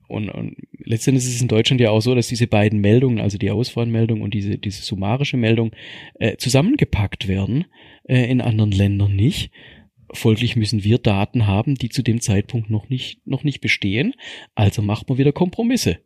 und, 0.08 0.30
und 0.30 0.56
letztendlich 0.78 1.26
ist 1.26 1.36
es 1.36 1.42
in 1.42 1.48
Deutschland 1.48 1.82
ja 1.82 1.90
auch 1.90 2.02
so, 2.02 2.14
dass 2.16 2.28
diese 2.28 2.48
beiden 2.48 2.80
Meldungen, 2.82 3.20
also 3.20 3.38
die 3.38 3.52
Ausfahrenmeldung 3.52 4.22
und 4.22 4.34
diese, 4.34 4.58
diese 4.58 4.84
summarische 4.84 5.38
Meldung, 5.38 5.72
äh, 6.20 6.38
zusammengepackt 6.38 7.28
werden, 7.28 7.66
äh, 8.04 8.30
in 8.30 8.42
anderen 8.42 8.72
Ländern 8.72 9.16
nicht. 9.16 9.52
Folglich 10.12 10.56
müssen 10.56 10.84
wir 10.84 11.00
Daten 11.00 11.48
haben, 11.48 11.76
die 11.76 11.90
zu 11.90 12.04
dem 12.04 12.22
Zeitpunkt 12.22 12.70
noch 12.70 12.90
nicht, 12.90 13.26
noch 13.26 13.44
nicht 13.44 13.62
bestehen. 13.62 14.14
Also 14.54 14.82
macht 14.82 15.10
man 15.10 15.18
wieder 15.18 15.32
Kompromisse. 15.32 16.00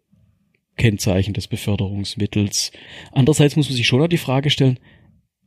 Kennzeichen 0.77 1.33
des 1.33 1.47
Beförderungsmittels. 1.47 2.71
Andererseits 3.11 3.55
muss 3.55 3.67
man 3.67 3.75
sich 3.75 3.87
schon 3.87 3.99
noch 3.99 4.07
die 4.07 4.17
Frage 4.17 4.49
stellen, 4.49 4.79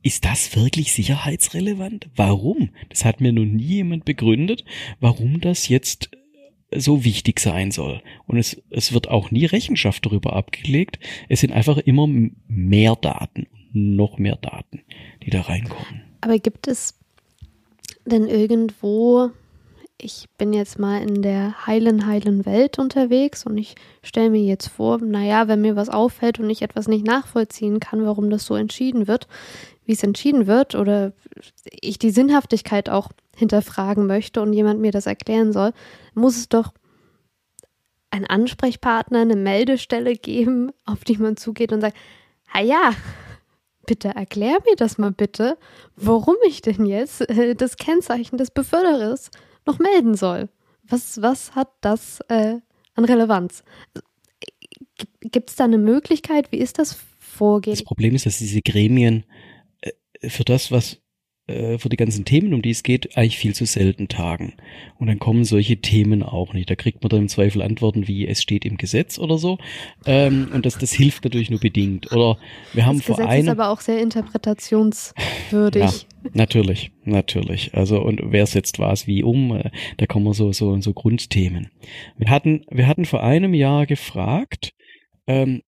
ist 0.03 0.25
das 0.25 0.55
wirklich 0.55 0.93
sicherheitsrelevant? 0.93 2.09
Warum? 2.15 2.71
Das 2.89 3.05
hat 3.05 3.21
mir 3.21 3.31
noch 3.31 3.45
nie 3.45 3.63
jemand 3.63 4.03
begründet, 4.03 4.65
warum 4.99 5.39
das 5.39 5.67
jetzt 5.67 6.11
so 6.75 7.03
wichtig 7.03 7.39
sein 7.39 7.71
soll. 7.71 8.01
Und 8.27 8.37
es, 8.37 8.61
es 8.69 8.93
wird 8.93 9.09
auch 9.09 9.31
nie 9.31 9.45
Rechenschaft 9.45 10.05
darüber 10.05 10.33
abgelegt. 10.33 10.99
Es 11.29 11.41
sind 11.41 11.51
einfach 11.51 11.77
immer 11.77 12.07
mehr 12.47 12.95
Daten, 12.95 13.47
noch 13.73 14.17
mehr 14.17 14.37
Daten, 14.37 14.81
die 15.23 15.29
da 15.29 15.41
reinkommen. 15.41 16.01
Aber 16.21 16.37
gibt 16.37 16.67
es 16.67 16.97
denn 18.05 18.27
irgendwo, 18.27 19.31
ich 19.97 20.27
bin 20.37 20.53
jetzt 20.53 20.79
mal 20.79 21.01
in 21.01 21.21
der 21.21 21.65
heilen, 21.67 22.05
heilen 22.05 22.45
Welt 22.45 22.79
unterwegs 22.79 23.45
und 23.45 23.57
ich 23.57 23.75
stelle 24.01 24.29
mir 24.29 24.43
jetzt 24.43 24.67
vor, 24.67 24.99
naja, 24.99 25.47
wenn 25.47 25.61
mir 25.61 25.75
was 25.75 25.89
auffällt 25.89 26.39
und 26.39 26.49
ich 26.49 26.61
etwas 26.61 26.87
nicht 26.87 27.05
nachvollziehen 27.05 27.79
kann, 27.79 28.05
warum 28.05 28.29
das 28.29 28.45
so 28.45 28.55
entschieden 28.55 29.07
wird, 29.07 29.27
wie 29.85 29.93
es 29.93 30.03
entschieden 30.03 30.47
wird 30.47 30.75
oder 30.75 31.13
ich 31.65 31.99
die 31.99 32.11
Sinnhaftigkeit 32.11 32.89
auch 32.89 33.09
hinterfragen 33.35 34.07
möchte 34.07 34.41
und 34.41 34.53
jemand 34.53 34.79
mir 34.79 34.91
das 34.91 35.05
erklären 35.05 35.51
soll, 35.53 35.73
muss 36.13 36.37
es 36.37 36.49
doch 36.49 36.73
einen 38.09 38.25
Ansprechpartner, 38.25 39.21
eine 39.21 39.35
Meldestelle 39.35 40.15
geben, 40.15 40.71
auf 40.85 41.03
die 41.03 41.17
man 41.17 41.37
zugeht 41.37 41.71
und 41.71 41.81
sagt, 41.81 41.97
ah 42.51 42.61
ja, 42.61 42.91
bitte 43.85 44.09
erklär 44.09 44.57
mir 44.65 44.75
das 44.75 44.97
mal 44.97 45.11
bitte, 45.11 45.57
warum 45.95 46.35
ich 46.47 46.61
denn 46.61 46.85
jetzt 46.85 47.21
äh, 47.29 47.55
das 47.55 47.77
Kennzeichen 47.77 48.37
des 48.37 48.51
Beförderers 48.51 49.31
noch 49.65 49.79
melden 49.79 50.15
soll. 50.15 50.49
Was, 50.83 51.21
was 51.21 51.55
hat 51.55 51.69
das 51.81 52.19
äh, 52.27 52.55
an 52.95 53.05
Relevanz? 53.05 53.63
Gibt 55.21 55.49
es 55.49 55.55
da 55.55 55.63
eine 55.63 55.77
Möglichkeit? 55.77 56.51
Wie 56.51 56.57
ist 56.57 56.79
das 56.79 56.97
Vorgehen? 57.19 57.73
Das 57.73 57.83
Problem 57.83 58.13
ist, 58.15 58.25
dass 58.25 58.37
diese 58.37 58.61
Gremien 58.61 59.25
äh, 59.81 60.29
für 60.29 60.43
das, 60.43 60.71
was 60.71 61.00
äh, 61.51 61.77
für 61.79 61.89
die 61.89 61.97
ganzen 61.97 62.25
Themen, 62.25 62.53
um 62.53 62.61
die 62.61 62.71
es 62.71 62.83
geht, 62.83 63.17
eigentlich 63.17 63.37
viel 63.37 63.53
zu 63.53 63.65
selten 63.65 64.07
tagen. 64.07 64.53
Und 64.97 65.07
dann 65.07 65.19
kommen 65.19 65.43
solche 65.43 65.77
Themen 65.77 66.23
auch 66.23 66.53
nicht. 66.53 66.69
Da 66.69 66.75
kriegt 66.75 67.03
man 67.03 67.09
dann 67.09 67.21
im 67.21 67.27
Zweifel 67.27 67.61
Antworten 67.61 68.07
wie 68.07 68.27
es 68.27 68.41
steht 68.41 68.65
im 68.65 68.77
Gesetz 68.77 69.19
oder 69.19 69.37
so. 69.37 69.57
Ähm, 70.05 70.49
und 70.53 70.65
das, 70.65 70.77
das 70.77 70.91
hilft 70.91 71.23
natürlich 71.23 71.49
nur 71.49 71.59
bedingt. 71.59 72.11
Oder 72.11 72.37
wir 72.73 72.85
haben 72.85 72.97
das 72.97 73.05
vor 73.05 73.17
Gesetz 73.17 73.31
einem. 73.31 73.45
ist 73.45 73.49
aber 73.49 73.69
auch 73.69 73.81
sehr 73.81 74.01
interpretationswürdig. 74.01 75.81
Ja, 76.23 76.29
natürlich, 76.35 76.91
natürlich. 77.03 77.73
Also 77.73 77.99
und 77.99 78.21
wer 78.25 78.45
setzt 78.45 78.77
was 78.77 79.07
wie 79.07 79.23
um? 79.23 79.55
Äh, 79.55 79.71
da 79.97 80.05
kommen 80.05 80.25
wir 80.25 80.35
so 80.35 80.51
so 80.51 80.79
so 80.79 80.93
Grundthemen. 80.93 81.71
Wir 82.15 82.29
hatten 82.29 82.63
wir 82.69 82.85
hatten 82.87 83.05
vor 83.05 83.23
einem 83.23 83.55
Jahr 83.55 83.87
gefragt. 83.87 84.73
Ähm, 85.25 85.63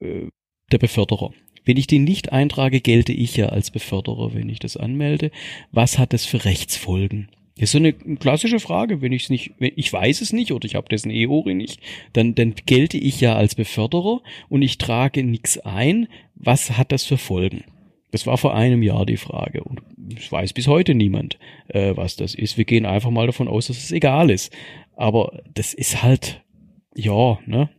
äh, 0.00 0.28
der 0.72 0.78
Beförderer. 0.78 1.32
Wenn 1.70 1.76
ich 1.76 1.86
den 1.86 2.02
nicht 2.02 2.32
eintrage, 2.32 2.80
gelte 2.80 3.12
ich 3.12 3.36
ja 3.36 3.50
als 3.50 3.70
Beförderer, 3.70 4.34
wenn 4.34 4.48
ich 4.48 4.58
das 4.58 4.76
anmelde. 4.76 5.30
Was 5.70 6.00
hat 6.00 6.12
das 6.12 6.26
für 6.26 6.44
Rechtsfolgen? 6.44 7.28
Das 7.54 7.66
ist 7.66 7.70
so 7.70 7.78
eine 7.78 7.92
klassische 7.92 8.58
Frage, 8.58 9.02
wenn 9.02 9.12
ich 9.12 9.22
es 9.22 9.30
nicht, 9.30 9.52
wenn 9.60 9.70
ich 9.76 9.92
weiß 9.92 10.20
es 10.20 10.32
nicht 10.32 10.50
oder 10.50 10.66
ich 10.66 10.74
habe 10.74 10.88
dessen 10.88 11.12
EORI 11.12 11.54
nicht, 11.54 11.78
dann, 12.12 12.34
dann 12.34 12.56
gelte 12.66 12.98
ich 12.98 13.20
ja 13.20 13.36
als 13.36 13.54
Beförderer 13.54 14.20
und 14.48 14.62
ich 14.62 14.78
trage 14.78 15.22
nichts 15.22 15.58
ein. 15.58 16.08
Was 16.34 16.76
hat 16.76 16.90
das 16.90 17.04
für 17.04 17.18
Folgen? 17.18 17.62
Das 18.10 18.26
war 18.26 18.36
vor 18.36 18.52
einem 18.52 18.82
Jahr 18.82 19.06
die 19.06 19.16
Frage 19.16 19.62
und 19.62 19.80
es 20.18 20.32
weiß 20.32 20.54
bis 20.54 20.66
heute 20.66 20.96
niemand, 20.96 21.38
äh, 21.68 21.92
was 21.94 22.16
das 22.16 22.34
ist. 22.34 22.58
Wir 22.58 22.64
gehen 22.64 22.84
einfach 22.84 23.10
mal 23.10 23.26
davon 23.26 23.46
aus, 23.46 23.68
dass 23.68 23.78
es 23.78 23.92
egal 23.92 24.30
ist. 24.30 24.52
Aber 24.96 25.40
das 25.54 25.72
ist 25.72 26.02
halt, 26.02 26.42
ja, 26.96 27.38
ne? 27.46 27.70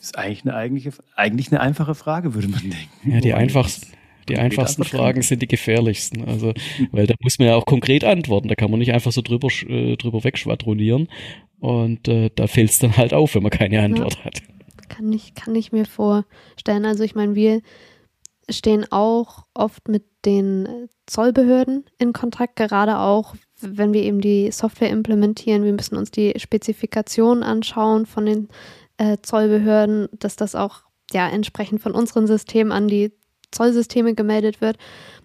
Das 0.00 0.06
ist 0.06 0.18
eigentlich 0.18 0.42
eine, 0.44 0.54
eigentliche, 0.54 0.92
eigentlich 1.14 1.52
eine 1.52 1.60
einfache 1.60 1.94
Frage, 1.94 2.34
würde 2.34 2.48
man 2.48 2.60
denken. 2.62 3.12
Ja, 3.12 3.20
die 3.20 3.34
einfachsten. 3.34 3.92
Die 4.28 4.38
einfachsten 4.38 4.84
Fragen 4.84 5.22
sind 5.22 5.42
die 5.42 5.48
gefährlichsten. 5.48 6.24
Also, 6.24 6.54
weil 6.92 7.06
da 7.06 7.14
muss 7.20 7.38
man 7.38 7.48
ja 7.48 7.56
auch 7.56 7.66
konkret 7.66 8.04
antworten. 8.04 8.48
Da 8.48 8.54
kann 8.54 8.70
man 8.70 8.78
nicht 8.78 8.92
einfach 8.92 9.12
so 9.12 9.22
drüber, 9.22 9.48
äh, 9.68 9.96
drüber 9.96 10.24
wegschwadronieren. 10.24 11.08
Und 11.58 12.08
äh, 12.08 12.30
da 12.34 12.46
fällt 12.46 12.70
es 12.70 12.78
dann 12.78 12.96
halt 12.96 13.12
auf, 13.12 13.34
wenn 13.34 13.42
man 13.42 13.50
keine 13.50 13.82
Antwort 13.82 14.14
ja, 14.18 14.24
hat. 14.24 14.42
Kann 14.88 15.12
ich, 15.12 15.34
kann 15.34 15.54
ich 15.54 15.72
mir 15.72 15.84
vorstellen. 15.84 16.86
Also 16.86 17.04
ich 17.04 17.14
meine, 17.14 17.34
wir 17.34 17.60
stehen 18.48 18.86
auch 18.90 19.44
oft 19.52 19.88
mit 19.88 20.04
den 20.24 20.88
Zollbehörden 21.06 21.84
in 21.98 22.12
Kontakt, 22.12 22.56
gerade 22.56 22.98
auch, 22.98 23.34
wenn 23.60 23.92
wir 23.92 24.02
eben 24.02 24.20
die 24.20 24.50
Software 24.50 24.90
implementieren. 24.90 25.64
Wir 25.64 25.72
müssen 25.72 25.96
uns 25.96 26.10
die 26.10 26.34
Spezifikationen 26.36 27.42
anschauen 27.42 28.06
von 28.06 28.26
den 28.26 28.48
äh, 29.00 29.16
Zollbehörden, 29.22 30.08
dass 30.12 30.36
das 30.36 30.54
auch 30.54 30.82
ja 31.10 31.26
entsprechend 31.28 31.80
von 31.80 31.92
unseren 31.92 32.26
Systemen 32.26 32.70
an 32.70 32.86
die 32.86 33.12
Zollsysteme 33.50 34.14
gemeldet 34.14 34.60
wird, 34.60 34.76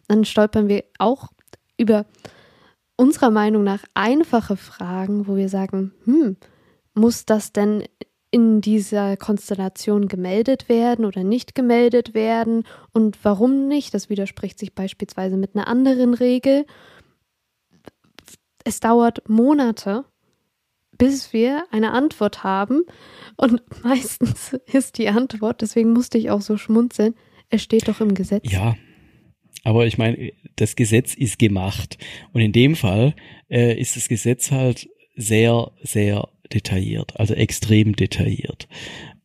dann 0.07 0.23
stolpern 0.23 0.69
wir 0.69 0.85
auch 0.97 1.27
über 1.77 2.05
unserer 2.95 3.31
Meinung 3.31 3.63
nach 3.63 3.83
einfache 3.93 4.55
Fragen, 4.55 5.27
wo 5.27 5.35
wir 5.35 5.49
sagen, 5.49 5.93
hm, 6.05 6.37
muss 6.93 7.25
das 7.25 7.51
denn 7.51 7.83
in 8.31 8.61
dieser 8.61 9.17
Konstellation 9.17 10.07
gemeldet 10.07 10.69
werden 10.69 11.03
oder 11.05 11.23
nicht 11.23 11.53
gemeldet 11.53 12.13
werden 12.13 12.63
und 12.93 13.19
warum 13.23 13.67
nicht. 13.67 13.93
Das 13.93 14.09
widerspricht 14.09 14.57
sich 14.57 14.73
beispielsweise 14.73 15.35
mit 15.35 15.55
einer 15.55 15.67
anderen 15.67 16.13
Regel. 16.13 16.65
Es 18.63 18.79
dauert 18.79 19.27
Monate, 19.29 20.05
bis 20.97 21.33
wir 21.33 21.65
eine 21.71 21.91
Antwort 21.91 22.43
haben. 22.43 22.83
Und 23.37 23.61
meistens 23.83 24.57
ist 24.71 24.97
die 24.97 25.09
Antwort, 25.09 25.61
deswegen 25.61 25.93
musste 25.93 26.17
ich 26.17 26.29
auch 26.29 26.41
so 26.41 26.57
schmunzeln, 26.57 27.15
es 27.49 27.61
steht 27.61 27.87
doch 27.87 28.01
im 28.01 28.15
Gesetz. 28.15 28.51
Ja, 28.51 28.75
aber 29.63 29.85
ich 29.87 29.97
meine, 29.97 30.31
das 30.55 30.75
Gesetz 30.75 31.13
ist 31.13 31.39
gemacht. 31.39 31.97
Und 32.33 32.41
in 32.41 32.51
dem 32.51 32.75
Fall 32.75 33.15
äh, 33.49 33.79
ist 33.79 33.95
das 33.95 34.07
Gesetz 34.07 34.51
halt 34.51 34.89
sehr, 35.15 35.71
sehr 35.81 36.29
detailliert, 36.53 37.19
also 37.19 37.33
extrem 37.33 37.95
detailliert. 37.95 38.67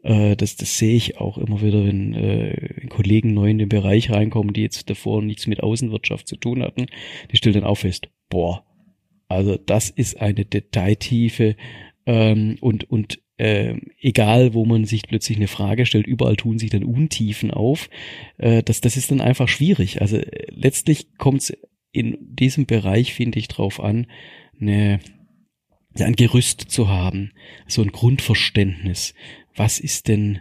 Äh, 0.03 0.37
das, 0.37 0.57
das 0.57 0.79
sehe 0.79 0.97
ich 0.97 1.19
auch 1.19 1.39
immer 1.39 1.61
wieder, 1.63 1.85
wenn 1.85 2.15
äh, 2.15 2.87
Kollegen 2.89 3.35
neu 3.35 3.51
in 3.51 3.59
den 3.59 3.69
Bereich 3.69 4.11
reinkommen, 4.11 4.55
die 4.55 4.63
jetzt 4.63 4.89
davor 4.89 5.23
nichts 5.23 5.47
mit 5.47 5.63
Außenwirtschaft 5.63 6.27
zu 6.27 6.37
tun 6.37 6.63
hatten. 6.63 6.87
Die 7.31 7.37
stellen 7.37 7.55
dann 7.55 7.65
auch 7.65 7.77
fest, 7.77 8.09
boah, 8.29 8.65
also 9.31 9.57
das 9.57 9.91
ist 9.91 10.21
eine 10.21 10.45
Detailtiefe 10.45 11.57
ähm, 12.05 12.57
und, 12.61 12.91
und 12.91 13.21
äh, 13.37 13.77
egal, 14.01 14.55
wo 14.55 14.65
man 14.67 14.85
sich 14.85 15.05
plötzlich 15.07 15.39
eine 15.39 15.49
Frage 15.49 15.87
stellt, 15.87 16.07
überall 16.07 16.37
tun 16.37 16.59
sich 16.59 16.71
dann 16.71 16.85
Untiefen 16.85 17.51
auf. 17.51 17.89
Äh, 18.39 18.63
das, 18.63 18.81
das 18.81 18.97
ist 18.97 19.11
dann 19.11 19.21
einfach 19.21 19.49
schwierig. 19.49 20.03
Also 20.03 20.17
äh, 20.17 20.47
letztlich 20.51 21.17
kommt 21.17 21.43
es 21.43 21.57
in 21.93 22.19
diesem 22.21 22.67
Bereich, 22.67 23.15
finde 23.15 23.39
ich, 23.39 23.49
drauf 23.49 23.81
an, 23.81 24.07
eine, 24.61 25.01
ein 25.99 26.17
Gerüst 26.17 26.63
zu 26.63 26.89
haben, 26.89 27.33
so 27.67 27.83
ein 27.83 27.93
Grundverständnis. 27.93 29.15
Was 29.55 29.81
ist 29.81 30.09
denn 30.09 30.41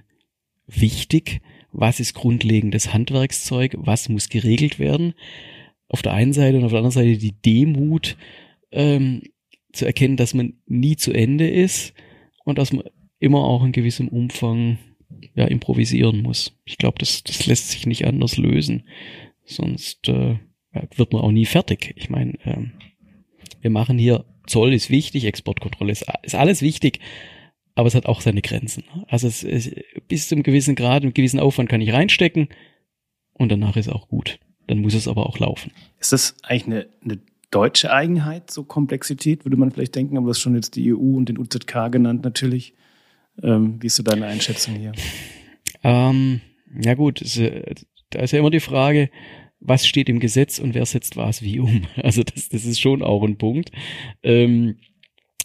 wichtig? 0.67 1.41
Was 1.71 1.99
ist 1.99 2.15
grundlegendes 2.15 2.93
Handwerkszeug? 2.93 3.75
Was 3.77 4.09
muss 4.09 4.29
geregelt 4.29 4.79
werden? 4.79 5.13
Auf 5.87 6.01
der 6.01 6.13
einen 6.13 6.33
Seite 6.33 6.57
und 6.57 6.65
auf 6.65 6.71
der 6.71 6.79
anderen 6.79 6.91
Seite 6.91 7.17
die 7.17 7.33
Demut, 7.33 8.17
ähm, 8.71 9.23
zu 9.71 9.85
erkennen, 9.85 10.17
dass 10.17 10.33
man 10.33 10.53
nie 10.65 10.95
zu 10.95 11.11
Ende 11.11 11.49
ist 11.49 11.93
und 12.43 12.57
dass 12.57 12.73
man 12.73 12.83
immer 13.19 13.43
auch 13.43 13.63
in 13.63 13.71
gewissem 13.71 14.07
Umfang 14.07 14.77
ja, 15.35 15.45
improvisieren 15.45 16.21
muss. 16.21 16.55
Ich 16.65 16.77
glaube, 16.77 16.97
das, 16.99 17.23
das 17.23 17.45
lässt 17.45 17.69
sich 17.69 17.85
nicht 17.85 18.05
anders 18.05 18.37
lösen. 18.37 18.83
Sonst 19.45 20.07
äh, 20.07 20.35
wird 20.95 21.13
man 21.13 21.21
auch 21.21 21.31
nie 21.31 21.45
fertig. 21.45 21.93
Ich 21.97 22.09
meine, 22.09 22.33
ähm, 22.45 22.71
wir 23.61 23.69
machen 23.69 23.97
hier, 23.97 24.25
Zoll 24.47 24.73
ist 24.73 24.89
wichtig, 24.89 25.25
Exportkontrolle 25.25 25.91
ist, 25.91 26.05
ist 26.23 26.35
alles 26.35 26.61
wichtig, 26.61 26.99
aber 27.75 27.87
es 27.87 27.95
hat 27.95 28.05
auch 28.05 28.21
seine 28.21 28.41
Grenzen. 28.41 28.83
Also 29.07 29.27
es, 29.27 29.43
es, 29.43 29.71
bis 30.07 30.27
zu 30.27 30.35
einem 30.35 30.43
gewissen 30.43 30.75
Grad, 30.75 31.03
einem 31.03 31.13
gewissen 31.13 31.39
Aufwand 31.39 31.69
kann 31.69 31.81
ich 31.81 31.93
reinstecken 31.93 32.49
und 33.33 33.51
danach 33.51 33.77
ist 33.77 33.89
auch 33.89 34.07
gut. 34.07 34.39
Dann 34.67 34.79
muss 34.79 34.93
es 34.93 35.07
aber 35.07 35.25
auch 35.25 35.39
laufen. 35.39 35.71
Ist 35.99 36.13
das 36.13 36.35
eigentlich 36.43 36.67
eine, 36.67 36.89
eine 37.03 37.19
deutsche 37.51 37.91
Eigenheit, 37.91 38.51
so 38.51 38.63
Komplexität, 38.63 39.45
würde 39.45 39.57
man 39.57 39.71
vielleicht 39.71 39.95
denken, 39.95 40.17
aber 40.17 40.25
du 40.25 40.29
hast 40.31 40.39
schon 40.39 40.55
jetzt 40.55 40.75
die 40.75 40.93
EU 40.93 41.17
und 41.17 41.29
den 41.29 41.39
UZK 41.39 41.91
genannt 41.91 42.23
natürlich. 42.23 42.75
Ähm, 43.41 43.81
wie 43.81 43.87
ist 43.87 43.95
so 43.95 44.03
deine 44.03 44.27
Einschätzung 44.27 44.75
hier? 44.75 44.91
Ähm, 45.83 46.41
ja 46.81 46.93
gut, 46.93 47.21
äh, 47.37 47.75
da 48.09 48.19
ist 48.19 48.31
ja 48.31 48.39
immer 48.39 48.49
die 48.49 48.59
Frage, 48.59 49.09
was 49.59 49.85
steht 49.87 50.09
im 50.09 50.19
Gesetz 50.19 50.59
und 50.59 50.73
wer 50.73 50.85
setzt 50.85 51.17
was 51.17 51.41
wie 51.41 51.59
um. 51.59 51.83
Also 51.97 52.23
das, 52.23 52.49
das 52.49 52.65
ist 52.65 52.79
schon 52.79 53.01
auch 53.01 53.23
ein 53.23 53.37
Punkt. 53.37 53.71
Ähm, 54.23 54.77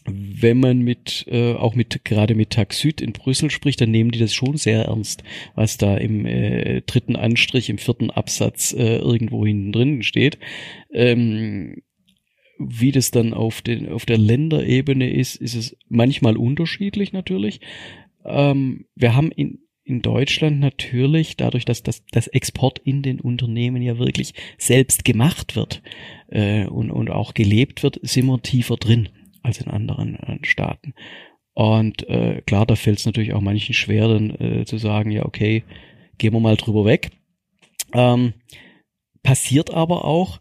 wenn 0.07 0.61
man 0.61 0.81
mit 0.81 1.25
äh, 1.29 1.55
auch 1.55 1.75
mit 1.75 2.05
gerade 2.05 2.35
mit 2.35 2.51
Taxid 2.51 3.01
in 3.01 3.13
Brüssel 3.13 3.51
spricht, 3.51 3.81
dann 3.81 3.91
nehmen 3.91 4.11
die 4.11 4.19
das 4.19 4.35
schon 4.35 4.59
sehr 4.59 4.85
ernst, 4.85 5.25
was 5.55 5.79
da 5.79 5.97
im 5.97 6.27
äh, 6.27 6.83
dritten 6.83 7.17
Anstrich, 7.17 7.71
im 7.71 7.79
vierten 7.79 8.11
Absatz 8.11 8.75
äh, 8.75 8.99
irgendwo 8.99 9.47
hinten 9.47 9.73
drin 9.73 10.03
steht. 10.03 10.39
Ähm, 10.93 11.83
wie 12.59 12.93
das 12.93 13.11
dann 13.11 13.35
auf, 13.35 13.63
den, 13.63 13.89
auf 13.89 14.07
der 14.07 14.19
Länderebene 14.19 15.11
ist, 15.11 15.37
ist 15.37 15.55
es 15.55 15.77
manchmal 15.89 16.37
unterschiedlich 16.37 17.13
natürlich. 17.13 17.61
Ähm, 18.25 18.87
wir 18.95 19.15
haben 19.15 19.31
in, 19.33 19.61
in 19.85 20.03
Deutschland 20.03 20.61
natürlich, 20.61 21.37
dadurch, 21.37 21.65
dass 21.65 21.83
das, 21.83 22.05
das 22.11 22.27
Export 22.29 22.79
in 22.79 23.03
den 23.03 23.21
Unternehmen 23.21 23.83
ja 23.83 23.99
wirklich 23.99 24.35
selbst 24.57 25.05
gemacht 25.05 25.57
wird 25.57 25.83
äh, 26.29 26.67
und, 26.67 26.91
und 26.91 27.11
auch 27.11 27.35
gelebt 27.35 27.83
wird, 27.83 28.01
sind 28.03 28.27
wir 28.27 28.41
tiefer 28.41 28.77
drin 28.77 29.09
als 29.43 29.61
in 29.61 29.69
anderen 29.69 30.17
äh, 30.17 30.39
Staaten. 30.43 30.95
Und 31.53 32.09
äh, 32.09 32.43
klar, 32.47 32.67
da 32.67 32.77
fällt 32.77 32.99
es 32.99 33.07
natürlich 33.07 33.33
auch 33.33 33.41
manchen 33.41 33.75
schwer, 33.75 34.09
dann 34.09 34.31
äh, 34.31 34.65
zu 34.65 34.79
sagen, 34.79 35.11
ja, 35.11 35.25
okay, 35.25 35.63
gehen 36.19 36.33
wir 36.33 36.41
mal 36.41 36.57
drüber 36.57 36.85
weg. 36.85 37.11
Ähm, 37.93 38.33
passiert 39.23 39.73
aber 39.73 40.05
auch, 40.05 40.41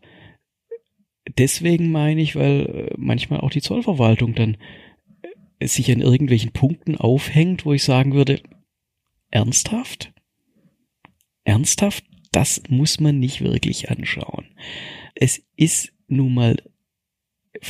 deswegen 1.37 1.91
meine 1.91 2.21
ich, 2.21 2.35
weil 2.35 2.61
äh, 2.65 2.93
manchmal 2.97 3.41
auch 3.41 3.49
die 3.49 3.61
Zollverwaltung 3.61 4.33
dann 4.35 4.57
äh, 5.59 5.67
sich 5.67 5.91
an 5.91 6.01
irgendwelchen 6.01 6.51
Punkten 6.51 6.97
aufhängt, 6.97 7.65
wo 7.65 7.73
ich 7.73 7.83
sagen 7.83 8.13
würde, 8.13 8.41
ernsthaft? 9.31 10.13
Ernsthaft? 11.43 12.05
Das 12.31 12.63
muss 12.67 12.99
man 12.99 13.19
nicht 13.19 13.41
wirklich 13.41 13.91
anschauen. 13.91 14.45
Es 15.13 15.43
ist 15.55 15.93
nun 16.07 16.33
mal 16.33 16.57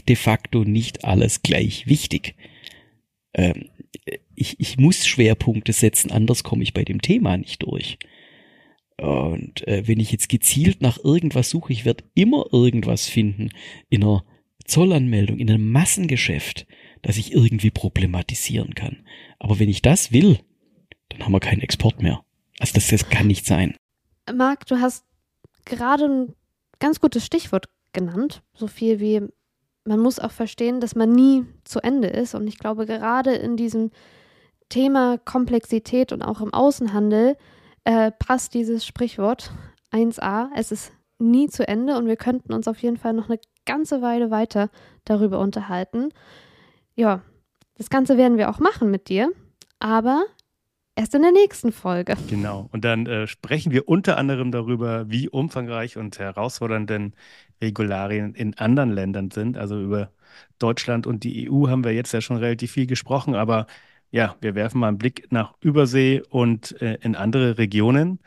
de 0.07 0.15
facto 0.15 0.63
nicht 0.63 1.03
alles 1.03 1.41
gleich 1.41 1.87
wichtig. 1.87 2.35
Ähm, 3.33 3.69
ich, 4.35 4.59
ich 4.59 4.77
muss 4.77 5.05
Schwerpunkte 5.05 5.73
setzen, 5.73 6.11
anders 6.11 6.43
komme 6.43 6.63
ich 6.63 6.73
bei 6.73 6.83
dem 6.83 7.01
Thema 7.01 7.37
nicht 7.37 7.63
durch. 7.63 7.97
Und 8.97 9.67
äh, 9.67 9.87
wenn 9.87 9.99
ich 9.99 10.11
jetzt 10.11 10.29
gezielt 10.29 10.81
nach 10.81 10.97
irgendwas 11.03 11.49
suche, 11.49 11.73
ich 11.73 11.85
werde 11.85 12.03
immer 12.13 12.45
irgendwas 12.51 13.07
finden 13.07 13.49
in 13.89 14.03
einer 14.03 14.23
Zollanmeldung, 14.65 15.39
in 15.39 15.49
einem 15.49 15.71
Massengeschäft, 15.71 16.67
das 17.01 17.17
ich 17.17 17.33
irgendwie 17.33 17.71
problematisieren 17.71 18.75
kann. 18.75 19.05
Aber 19.39 19.59
wenn 19.59 19.69
ich 19.69 19.81
das 19.81 20.11
will, 20.11 20.39
dann 21.09 21.23
haben 21.23 21.31
wir 21.31 21.39
keinen 21.39 21.61
Export 21.61 22.01
mehr. 22.01 22.23
Also 22.59 22.73
das, 22.75 22.87
das 22.87 23.09
kann 23.09 23.27
nicht 23.27 23.45
sein. 23.45 23.75
Marc, 24.33 24.65
du 24.67 24.79
hast 24.79 25.05
gerade 25.65 26.05
ein 26.05 26.35
ganz 26.79 26.99
gutes 26.99 27.25
Stichwort 27.25 27.67
genannt, 27.91 28.41
so 28.53 28.67
viel 28.67 28.99
wie 28.99 29.21
man 29.85 29.99
muss 29.99 30.19
auch 30.19 30.31
verstehen, 30.31 30.79
dass 30.79 30.95
man 30.95 31.11
nie 31.11 31.45
zu 31.65 31.79
Ende 31.79 32.07
ist. 32.07 32.35
Und 32.35 32.47
ich 32.47 32.57
glaube, 32.57 32.85
gerade 32.85 33.33
in 33.33 33.57
diesem 33.57 33.91
Thema 34.69 35.17
Komplexität 35.17 36.11
und 36.11 36.21
auch 36.21 36.41
im 36.41 36.53
Außenhandel 36.53 37.37
äh, 37.83 38.11
passt 38.11 38.53
dieses 38.53 38.85
Sprichwort 38.85 39.51
1a. 39.91 40.49
Es 40.55 40.71
ist 40.71 40.91
nie 41.19 41.47
zu 41.47 41.67
Ende 41.67 41.97
und 41.97 42.07
wir 42.07 42.17
könnten 42.17 42.53
uns 42.53 42.67
auf 42.67 42.79
jeden 42.79 42.97
Fall 42.97 43.13
noch 43.13 43.29
eine 43.29 43.39
ganze 43.65 44.01
Weile 44.01 44.31
weiter 44.31 44.69
darüber 45.05 45.39
unterhalten. 45.39 46.09
Ja, 46.95 47.21
das 47.75 47.89
Ganze 47.89 48.17
werden 48.17 48.37
wir 48.37 48.49
auch 48.49 48.59
machen 48.59 48.91
mit 48.91 49.09
dir, 49.09 49.31
aber 49.79 50.25
erst 50.95 51.15
in 51.15 51.21
der 51.21 51.31
nächsten 51.31 51.71
Folge. 51.71 52.15
Genau. 52.29 52.69
Und 52.71 52.85
dann 52.85 53.07
äh, 53.07 53.27
sprechen 53.27 53.71
wir 53.71 53.87
unter 53.87 54.17
anderem 54.17 54.51
darüber, 54.51 55.09
wie 55.09 55.29
umfangreich 55.29 55.97
und 55.97 56.19
herausfordernd 56.19 56.89
denn 56.89 57.13
Regularien 57.61 58.35
in 58.35 58.57
anderen 58.57 58.91
Ländern 58.91 59.31
sind. 59.31 59.57
Also 59.57 59.81
über 59.81 60.11
Deutschland 60.59 61.07
und 61.07 61.23
die 61.23 61.49
EU 61.49 61.67
haben 61.67 61.83
wir 61.83 61.93
jetzt 61.93 62.11
ja 62.11 62.21
schon 62.21 62.37
relativ 62.37 62.71
viel 62.71 62.87
gesprochen, 62.87 63.35
aber 63.35 63.67
ja, 64.13 64.35
wir 64.41 64.53
werfen 64.53 64.79
mal 64.79 64.89
einen 64.89 64.99
Blick 64.99 65.31
nach 65.31 65.55
Übersee 65.59 66.21
und 66.29 66.79
äh, 66.83 66.99
in 67.01 67.15
andere 67.15 67.57
Regionen. 67.57 68.19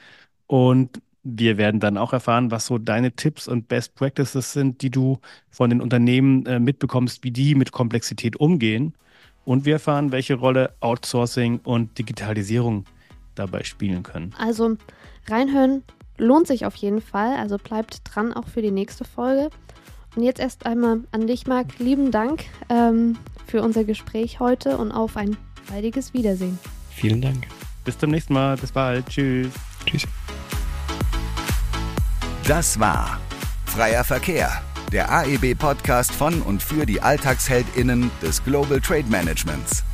Und 0.48 1.00
wir 1.22 1.58
werden 1.58 1.78
dann 1.78 1.96
auch 1.96 2.12
erfahren, 2.12 2.50
was 2.50 2.66
so 2.66 2.76
deine 2.76 3.12
Tipps 3.12 3.46
und 3.46 3.68
Best 3.68 3.94
Practices 3.94 4.52
sind, 4.52 4.82
die 4.82 4.90
du 4.90 5.20
von 5.48 5.70
den 5.70 5.80
Unternehmen 5.80 6.44
äh, 6.46 6.58
mitbekommst, 6.58 7.22
wie 7.22 7.30
die 7.30 7.54
mit 7.54 7.70
Komplexität 7.70 8.34
umgehen. 8.36 8.94
Und 9.44 9.64
wir 9.64 9.74
erfahren, 9.74 10.10
welche 10.10 10.34
Rolle 10.34 10.74
Outsourcing 10.80 11.60
und 11.62 11.96
Digitalisierung 11.96 12.84
dabei 13.36 13.62
spielen 13.62 14.02
können. 14.02 14.34
Also 14.38 14.76
reinhören 15.28 15.84
lohnt 16.18 16.48
sich 16.48 16.66
auf 16.66 16.74
jeden 16.74 17.00
Fall. 17.00 17.36
Also 17.36 17.58
bleibt 17.58 18.00
dran 18.02 18.32
auch 18.32 18.48
für 18.48 18.60
die 18.60 18.72
nächste 18.72 19.04
Folge. 19.04 19.50
Und 20.16 20.24
jetzt 20.24 20.40
erst 20.40 20.66
einmal 20.66 21.04
an 21.12 21.28
dich, 21.28 21.46
Marc. 21.46 21.78
Lieben 21.78 22.10
Dank 22.10 22.42
ähm, 22.70 23.16
für 23.46 23.62
unser 23.62 23.84
Gespräch 23.84 24.40
heute 24.40 24.78
und 24.78 24.90
auf 24.90 25.16
ein 25.16 25.36
baldiges 25.68 26.12
Wiedersehen. 26.14 26.58
Vielen 26.90 27.20
Dank. 27.20 27.46
Bis 27.84 27.98
zum 27.98 28.10
nächsten 28.10 28.34
Mal. 28.34 28.56
Bis 28.56 28.72
bald. 28.72 29.06
Tschüss. 29.08 29.52
Tschüss. 29.84 30.06
Das 32.46 32.78
war 32.78 33.20
Freier 33.66 34.04
Verkehr, 34.04 34.62
der 34.92 35.10
AEB-Podcast 35.10 36.12
von 36.12 36.42
und 36.42 36.62
für 36.62 36.86
die 36.86 37.00
AlltagsheldInnen 37.00 38.10
des 38.22 38.42
Global 38.44 38.80
Trade 38.80 39.06
Managements. 39.08 39.84